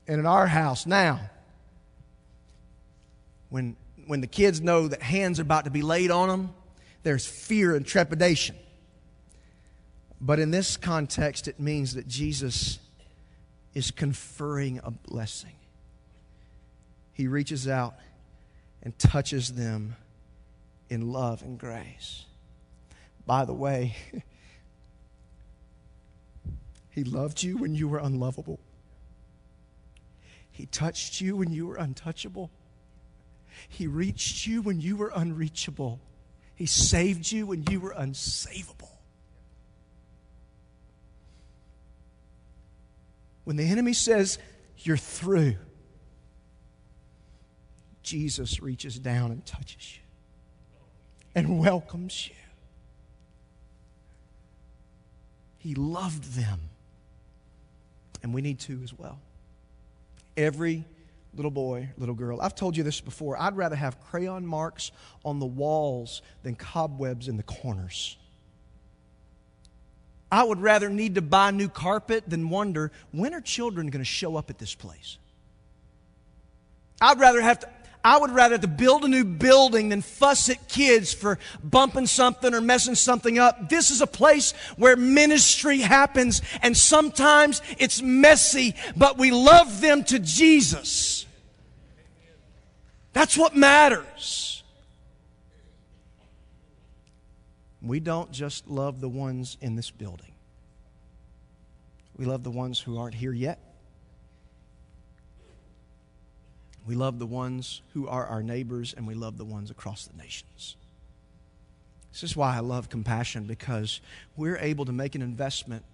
And 0.07 0.21
in 0.21 0.27
our 0.27 0.47
house 0.47 0.87
now, 0.87 1.29
when 3.49 3.77
when 4.07 4.21
the 4.21 4.27
kids 4.27 4.61
know 4.61 4.89
that 4.89 5.03
hands 5.03 5.39
are 5.39 5.43
about 5.43 5.65
to 5.65 5.71
be 5.71 5.83
laid 5.83 6.11
on 6.11 6.29
them, 6.29 6.55
there's 7.03 7.27
fear 7.27 7.75
and 7.75 7.87
trepidation. 7.87 8.57
But 10.21 10.39
in 10.39 10.51
this 10.51 10.77
context, 10.77 11.49
it 11.49 11.59
means 11.59 11.95
that 11.95 12.07
Jesus 12.07 12.79
is 13.75 13.91
conferring 13.91 14.81
a 14.85 14.91
blessing. 14.91 15.57
He 17.13 17.27
reaches 17.27 17.69
out 17.69 17.95
and 18.83 18.97
touches 18.99 19.55
them 19.55 19.97
in 20.89 21.13
love 21.13 21.43
and 21.43 21.59
grace. 21.59 22.27
By 23.27 23.45
the 23.45 23.55
way, 23.55 23.97
He 26.93 27.05
loved 27.05 27.43
you 27.43 27.57
when 27.57 27.75
you 27.75 27.89
were 27.89 27.99
unlovable. 27.99 28.61
He 30.51 30.67
touched 30.67 31.23
you 31.23 31.37
when 31.37 31.51
you 31.51 31.67
were 31.67 31.77
untouchable. 31.77 32.51
He 33.69 33.87
reached 33.87 34.47
you 34.47 34.63
when 34.63 34.81
you 34.81 34.97
were 34.97 35.13
unreachable. 35.15 36.01
He 36.55 36.67
saved 36.67 37.31
you 37.31 37.47
when 37.47 37.65
you 37.71 37.81
were 37.81 37.95
unsavable. 37.97 38.91
When 43.45 43.57
the 43.57 43.69
enemy 43.69 43.93
says, 43.93 44.39
You're 44.79 44.97
through, 44.97 45.57
Jesus 48.03 48.61
reaches 48.61 48.99
down 48.99 49.31
and 49.33 49.45
touches 49.45 49.97
you 49.97 50.03
and 51.35 51.59
welcomes 51.59 52.29
you. 52.29 52.35
He 55.59 55.75
loved 55.75 56.35
them. 56.35 56.61
And 58.23 58.35
we 58.35 58.43
need 58.43 58.59
to 58.61 58.81
as 58.83 58.93
well. 58.93 59.21
Every 60.37 60.85
little 61.35 61.51
boy, 61.51 61.91
little 61.97 62.15
girl. 62.15 62.41
I've 62.41 62.55
told 62.55 62.77
you 62.77 62.83
this 62.83 63.01
before. 63.01 63.41
I'd 63.41 63.57
rather 63.57 63.77
have 63.77 64.01
crayon 64.01 64.47
marks 64.47 64.93
on 65.25 65.39
the 65.39 65.47
walls 65.47 66.23
than 66.43 66.55
cobwebs 66.55 67.29
in 67.29 67.37
the 67.37 67.43
corners. 67.43 68.17
I 70.31 70.45
would 70.45 70.61
rather 70.61 70.89
need 70.89 71.17
to 71.17 71.23
buy 71.23 71.51
new 71.51 71.69
carpet 71.69 72.25
than 72.27 72.49
wonder 72.49 72.91
when 73.11 73.35
are 73.35 73.41
children 73.41 73.89
going 73.89 74.01
to 74.01 74.05
show 74.05 74.37
up 74.37 74.49
at 74.49 74.59
this 74.59 74.75
place? 74.75 75.19
I'd 77.01 77.21
rather 77.21 77.41
have 77.41 77.61
to. 77.61 77.69
I 78.05 78.19
would 78.19 78.33
rather 78.33 78.59
to 78.59 78.67
build 78.67 79.05
a 79.05 79.09
new 79.09 79.25
building 79.25 79.91
than 79.91 80.03
fuss 80.03 80.49
at 80.49 80.69
kids 80.69 81.13
for 81.13 81.39
bumping 81.63 82.07
something 82.07 82.53
or 82.53 82.61
messing 82.61 82.97
something 82.97 83.39
up. 83.39 83.69
This 83.69 83.91
is 83.91 84.01
a 84.01 84.07
place 84.07 84.53
where 84.77 84.97
ministry 84.97 85.79
happens, 85.79 86.43
and 86.63 86.77
sometimes 86.77 87.63
it's 87.79 88.03
messy, 88.03 88.75
but 88.97 89.19
we 89.19 89.31
love 89.31 89.81
them 89.81 90.03
to 90.05 90.19
Jesus. 90.19 91.27
That's 93.13 93.37
what 93.37 93.55
matters. 93.55 94.65
We 97.81 98.01
don't 98.01 98.33
just 98.33 98.69
love 98.69 99.01
the 99.01 99.09
ones 99.09 99.57
in 99.61 99.77
this 99.77 99.91
building, 99.91 100.33
we 102.17 102.25
love 102.25 102.43
the 102.43 102.51
ones 102.51 102.81
who 102.81 102.99
aren't 102.99 103.15
here 103.15 103.33
yet. 103.33 103.72
We 106.87 106.95
love 106.95 107.19
the 107.19 107.27
ones 107.27 107.83
who 107.93 108.09
are 108.09 108.27
our 108.27 108.43
neighbors, 108.43 108.95
and 108.97 109.07
we 109.07 109.15
love 109.15 109.39
the 109.39 109.45
ones 109.45 109.71
across 109.71 110.07
the 110.07 110.17
nations. 110.17 110.77
This 112.13 112.23
is 112.23 112.37
why 112.37 112.57
I 112.57 112.61
love 112.61 112.89
compassion 112.89 113.45
because 113.45 114.01
we're 114.37 114.59
able 114.59 114.85
to 114.85 114.93
make 114.93 115.15
an 115.15 115.23
investment 115.23 115.85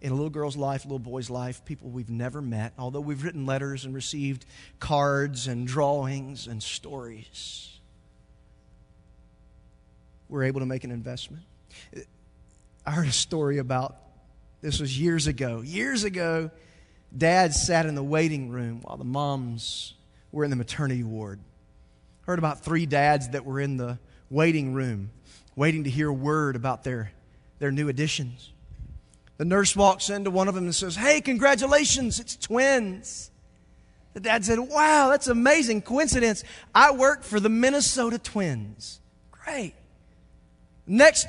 in 0.00 0.12
a 0.12 0.14
little 0.14 0.30
girl's 0.30 0.56
life, 0.56 0.84
a 0.84 0.88
little 0.88 0.98
boy's 0.98 1.30
life, 1.30 1.64
people 1.64 1.88
we've 1.88 2.10
never 2.10 2.42
met, 2.42 2.74
although 2.78 3.00
we've 3.00 3.24
written 3.24 3.46
letters 3.46 3.84
and 3.84 3.94
received 3.94 4.44
cards 4.78 5.48
and 5.48 5.66
drawings 5.66 6.46
and 6.46 6.62
stories. 6.62 7.80
We're 10.28 10.44
able 10.44 10.60
to 10.60 10.66
make 10.66 10.84
an 10.84 10.90
investment. 10.90 11.44
I 12.86 12.90
heard 12.90 13.08
a 13.08 13.12
story 13.12 13.58
about 13.58 13.96
this 14.60 14.78
was 14.78 14.98
years 14.98 15.26
ago. 15.26 15.62
Years 15.62 16.04
ago, 16.04 16.50
dad 17.16 17.54
sat 17.54 17.86
in 17.86 17.94
the 17.94 18.02
waiting 18.02 18.50
room 18.50 18.80
while 18.82 18.96
the 18.96 19.04
moms 19.04 19.94
were 20.34 20.44
in 20.44 20.50
the 20.50 20.56
maternity 20.56 21.02
ward. 21.02 21.40
Heard 22.22 22.38
about 22.38 22.64
three 22.64 22.86
dads 22.86 23.30
that 23.30 23.44
were 23.44 23.60
in 23.60 23.76
the 23.76 23.98
waiting 24.30 24.74
room 24.74 25.10
waiting 25.56 25.84
to 25.84 25.90
hear 25.90 26.12
word 26.12 26.56
about 26.56 26.84
their, 26.84 27.12
their 27.58 27.70
new 27.70 27.88
additions. 27.88 28.52
The 29.36 29.44
nurse 29.44 29.74
walks 29.74 30.10
into 30.10 30.30
one 30.30 30.48
of 30.48 30.54
them 30.54 30.64
and 30.64 30.74
says, 30.74 30.96
Hey, 30.96 31.20
congratulations, 31.20 32.20
it's 32.20 32.36
twins. 32.36 33.30
The 34.14 34.20
dad 34.20 34.44
said, 34.44 34.58
Wow, 34.58 35.08
that's 35.10 35.26
amazing 35.26 35.82
coincidence. 35.82 36.44
I 36.74 36.92
work 36.92 37.24
for 37.24 37.40
the 37.40 37.48
Minnesota 37.48 38.18
Twins. 38.18 39.00
Great. 39.30 39.74
Next, 40.86 41.26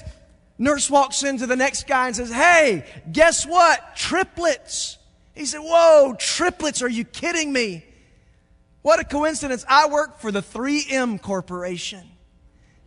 nurse 0.58 0.89
walks 0.89 1.24
into 1.24 1.48
the 1.48 1.56
next 1.56 1.88
guy 1.88 2.08
and 2.08 2.15
says, 2.15 2.32
Hey, 2.32 2.86
guess 3.12 3.46
what? 3.46 3.96
Triplets. 3.96 4.98
He 5.34 5.46
said, 5.46 5.60
Whoa, 5.60 6.15
triplets, 6.18 6.82
are 6.82 6.89
you 6.89 7.06
kidding 7.06 7.52
me? 7.52 7.86
What 8.86 9.00
a 9.00 9.04
coincidence. 9.04 9.65
I 9.67 9.88
work 9.88 10.19
for 10.19 10.32
the 10.32 10.43
3M 10.43 11.19
Corporation. 11.19 12.08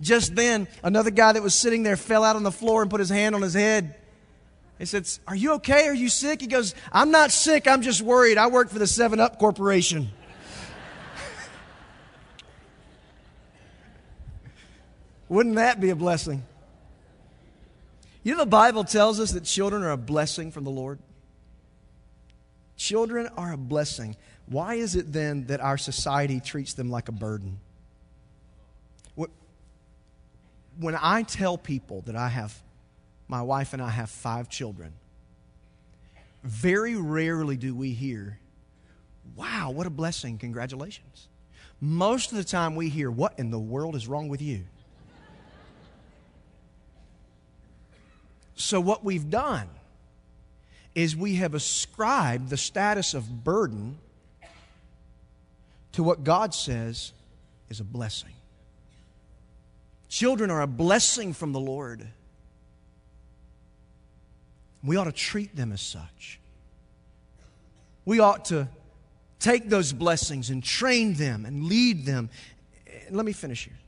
Just 0.00 0.36
then, 0.36 0.68
another 0.84 1.10
guy 1.10 1.32
that 1.32 1.42
was 1.42 1.56
sitting 1.56 1.82
there 1.82 1.96
fell 1.96 2.22
out 2.22 2.36
on 2.36 2.44
the 2.44 2.52
floor 2.52 2.82
and 2.82 2.90
put 2.90 3.00
his 3.00 3.10
hand 3.10 3.34
on 3.34 3.42
his 3.42 3.54
head. 3.54 3.96
He 4.78 4.84
said, 4.84 5.08
Are 5.26 5.34
you 5.34 5.54
okay? 5.54 5.88
Are 5.88 5.94
you 5.94 6.08
sick? 6.08 6.40
He 6.40 6.46
goes, 6.46 6.76
I'm 6.92 7.10
not 7.10 7.32
sick. 7.32 7.66
I'm 7.66 7.82
just 7.82 8.00
worried. 8.00 8.38
I 8.38 8.46
work 8.46 8.70
for 8.70 8.78
the 8.78 8.86
7 8.86 9.18
Up 9.18 9.40
Corporation. 9.40 10.08
Wouldn't 15.28 15.56
that 15.56 15.80
be 15.80 15.90
a 15.90 15.96
blessing? 15.96 16.44
You 18.22 18.34
know, 18.34 18.38
the 18.38 18.46
Bible 18.46 18.84
tells 18.84 19.18
us 19.18 19.32
that 19.32 19.42
children 19.42 19.82
are 19.82 19.90
a 19.90 19.96
blessing 19.96 20.52
from 20.52 20.62
the 20.62 20.70
Lord. 20.70 21.00
Children 22.76 23.30
are 23.36 23.52
a 23.52 23.58
blessing. 23.58 24.14
Why 24.48 24.74
is 24.74 24.96
it 24.96 25.12
then 25.12 25.46
that 25.46 25.60
our 25.60 25.76
society 25.76 26.40
treats 26.40 26.74
them 26.74 26.90
like 26.90 27.08
a 27.08 27.12
burden? 27.12 27.60
When 30.80 30.94
I 30.94 31.24
tell 31.24 31.58
people 31.58 32.02
that 32.02 32.14
I 32.14 32.28
have 32.28 32.62
my 33.28 33.42
wife 33.42 33.74
and 33.74 33.82
I 33.82 33.90
have 33.90 34.08
five 34.08 34.48
children. 34.48 34.94
Very 36.42 36.96
rarely 36.96 37.56
do 37.56 37.74
we 37.74 37.90
hear, 37.90 38.38
wow, 39.36 39.70
what 39.70 39.86
a 39.86 39.90
blessing, 39.90 40.38
congratulations. 40.38 41.28
Most 41.80 42.32
of 42.32 42.38
the 42.38 42.44
time 42.44 42.74
we 42.74 42.88
hear, 42.88 43.10
what 43.10 43.38
in 43.38 43.50
the 43.50 43.58
world 43.58 43.94
is 43.94 44.08
wrong 44.08 44.28
with 44.28 44.40
you? 44.40 44.64
So, 48.56 48.80
what 48.80 49.04
we've 49.04 49.30
done 49.30 49.68
is 50.94 51.14
we 51.14 51.36
have 51.36 51.54
ascribed 51.54 52.50
the 52.50 52.56
status 52.56 53.14
of 53.14 53.44
burden 53.44 53.98
to 55.98 56.04
what 56.04 56.22
God 56.22 56.54
says 56.54 57.12
is 57.68 57.80
a 57.80 57.84
blessing. 57.84 58.30
Children 60.08 60.48
are 60.48 60.60
a 60.60 60.66
blessing 60.68 61.32
from 61.32 61.50
the 61.50 61.58
Lord. 61.58 62.06
We 64.84 64.94
ought 64.94 65.06
to 65.06 65.12
treat 65.12 65.56
them 65.56 65.72
as 65.72 65.80
such. 65.80 66.38
We 68.04 68.20
ought 68.20 68.44
to 68.44 68.68
take 69.40 69.68
those 69.68 69.92
blessings 69.92 70.50
and 70.50 70.62
train 70.62 71.14
them 71.14 71.44
and 71.44 71.64
lead 71.64 72.06
them. 72.06 72.30
Let 73.10 73.26
me 73.26 73.32
finish 73.32 73.64
here. 73.64 73.78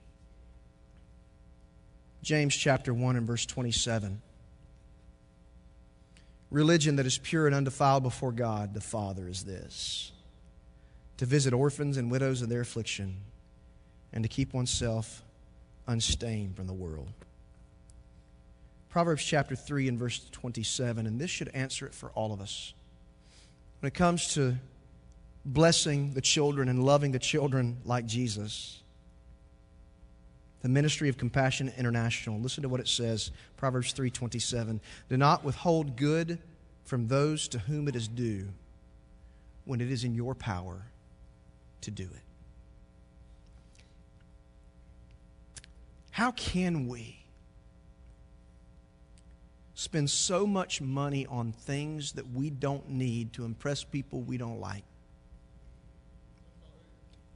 James 2.25 2.57
chapter 2.57 2.93
1 2.93 3.15
and 3.15 3.25
verse 3.25 3.47
27. 3.47 4.21
Religion 6.51 6.97
that 6.97 7.07
is 7.07 7.19
pure 7.19 7.47
and 7.47 7.55
undefiled 7.55 8.03
before 8.03 8.33
God 8.33 8.75
the 8.75 8.81
Father 8.81 9.29
is 9.29 9.45
this 9.45 10.11
to 11.21 11.27
visit 11.27 11.53
orphans 11.53 11.99
and 11.99 12.11
widows 12.11 12.41
in 12.41 12.49
their 12.49 12.63
affliction, 12.63 13.15
and 14.11 14.25
to 14.25 14.29
keep 14.29 14.55
oneself 14.55 15.23
unstained 15.87 16.57
from 16.57 16.67
the 16.67 16.73
world. 16.73 17.13
Proverbs 18.89 19.23
chapter 19.23 19.55
3 19.55 19.89
and 19.89 19.99
verse 19.99 20.27
27, 20.33 21.07
and 21.07 21.21
this 21.21 21.29
should 21.29 21.51
answer 21.51 21.85
it 21.85 21.95
for 21.95 22.09
all 22.15 22.33
of 22.33 22.41
us. 22.41 22.73
When 23.81 23.89
it 23.89 23.93
comes 23.93 24.33
to 24.33 24.57
blessing 25.45 26.15
the 26.15 26.23
children 26.23 26.71
and 26.71 26.83
loving 26.83 27.13
the 27.13 27.19
children 27.19 27.77
like 27.85 28.07
Jesus, 28.07 28.81
the 30.63 30.71
ministry 30.71 31.11
of 31.11 31.19
compassion 31.19 31.71
international 31.77 32.41
listen 32.41 32.63
to 32.63 32.69
what 32.71 32.81
it 32.81 32.89
says 32.89 33.31
proverbs 33.59 33.93
3.27 33.93 34.81
do 35.11 35.17
not 35.19 35.45
withhold 35.45 35.97
good 35.97 36.39
from 36.85 37.09
those 37.09 37.47
to 37.49 37.59
whom 37.59 37.89
it 37.89 37.97
is 37.97 38.09
due 38.09 38.49
when 39.67 39.83
it 39.83 39.91
is 39.91 40.05
in 40.05 40.15
your 40.15 40.35
power 40.35 40.83
to 41.83 41.91
do 41.91 42.05
it. 42.05 42.23
How 46.11 46.33
can 46.33 46.87
we 46.89 47.25
spend 49.75 50.11
so 50.11 50.47
much 50.47 50.81
money 50.81 51.25
on 51.27 51.53
things 51.53 52.13
that 52.13 52.31
we 52.33 52.51
don't 52.51 52.91
need 52.91 53.33
to 53.35 53.45
impress 53.45 53.85
people 53.85 54.21
we 54.21 54.37
don't 54.37 54.61
like? 54.61 54.85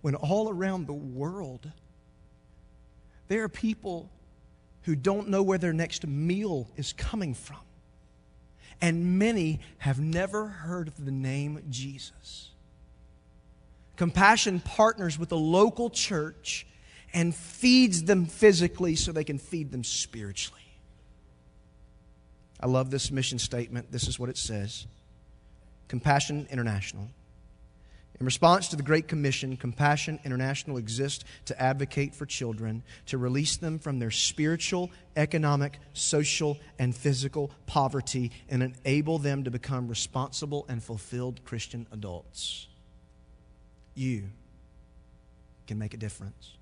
When 0.03 0.15
all 0.15 0.51
around 0.51 0.87
the 0.87 0.93
world, 0.93 1.71
there 3.29 3.43
are 3.45 3.49
people 3.49 4.11
who 4.83 4.95
don't 4.95 5.29
know 5.29 5.43
where 5.43 5.57
their 5.57 5.73
next 5.73 6.07
meal 6.07 6.69
is 6.77 6.93
coming 6.93 7.33
from. 7.33 7.61
And 8.83 9.19
many 9.19 9.61
have 9.79 9.99
never 9.99 10.47
heard 10.47 10.89
of 10.89 11.05
the 11.05 11.11
name 11.11 11.63
Jesus. 11.71 12.51
Compassion 13.97 14.61
partners 14.61 15.19
with 15.19 15.31
a 15.33 15.37
local 15.37 15.91
church 15.91 16.67
and 17.13 17.35
feeds 17.35 18.05
them 18.05 18.27
physically 18.27 18.97
so 18.97 19.13
they 19.13 19.25
can 19.25 19.39
feed 19.39 19.71
them 19.71 19.85
spiritually. 19.85 20.61
I 22.61 22.67
love 22.67 22.91
this 22.91 23.11
mission 23.11 23.39
statement. 23.39 23.93
This 23.93 24.09
is 24.09 24.19
what 24.19 24.29
it 24.29 24.37
says 24.37 24.87
Compassion 25.89 26.49
International. 26.51 27.09
In 28.21 28.27
response 28.27 28.69
to 28.69 28.77
the 28.77 28.83
Great 28.83 29.09
Commission, 29.09 29.57
Compassion 29.57 30.21
International 30.25 30.77
exists 30.77 31.25
to 31.47 31.61
advocate 31.61 32.15
for 32.15 32.27
children, 32.27 32.85
to 33.07 33.19
release 33.19 33.57
them 33.57 33.81
from 33.81 33.99
their 33.99 34.13
spiritual, 34.13 34.91
economic, 35.17 35.81
social, 35.95 36.59
and 36.79 36.95
physical 36.95 37.51
poverty, 37.67 38.31
and 38.49 38.63
enable 38.63 39.19
them 39.19 39.43
to 39.45 39.51
become 39.51 39.89
responsible 39.89 40.65
and 40.69 40.83
fulfilled 40.83 41.45
Christian 41.45 41.89
adults 41.91 42.69
you 43.95 44.25
can 45.67 45.79
make 45.79 45.95
a 45.95 45.97
difference. 45.97 46.57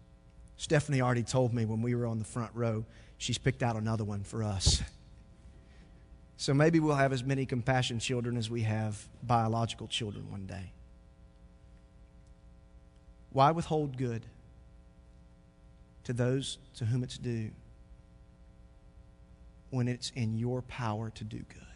Stephanie 0.56 1.00
already 1.00 1.22
told 1.22 1.52
me 1.52 1.64
when 1.64 1.82
we 1.82 1.94
were 1.94 2.06
on 2.06 2.18
the 2.18 2.24
front 2.24 2.50
row, 2.54 2.84
she's 3.18 3.38
picked 3.38 3.62
out 3.62 3.76
another 3.76 4.04
one 4.04 4.22
for 4.22 4.42
us. 4.44 4.82
So 6.36 6.52
maybe 6.52 6.80
we'll 6.80 6.96
have 6.96 7.12
as 7.12 7.22
many 7.22 7.46
compassion 7.46 8.00
children 8.00 8.36
as 8.36 8.50
we 8.50 8.62
have 8.62 9.08
biological 9.22 9.86
children 9.86 10.30
one 10.30 10.46
day. 10.46 10.72
Why 13.30 13.50
withhold 13.52 13.96
good 13.96 14.26
to 16.04 16.12
those 16.12 16.58
to 16.74 16.84
whom 16.84 17.02
it's 17.02 17.16
due 17.16 17.50
when 19.70 19.88
it's 19.88 20.10
in 20.16 20.36
your 20.36 20.62
power 20.62 21.10
to 21.10 21.24
do 21.24 21.38
good? 21.38 21.71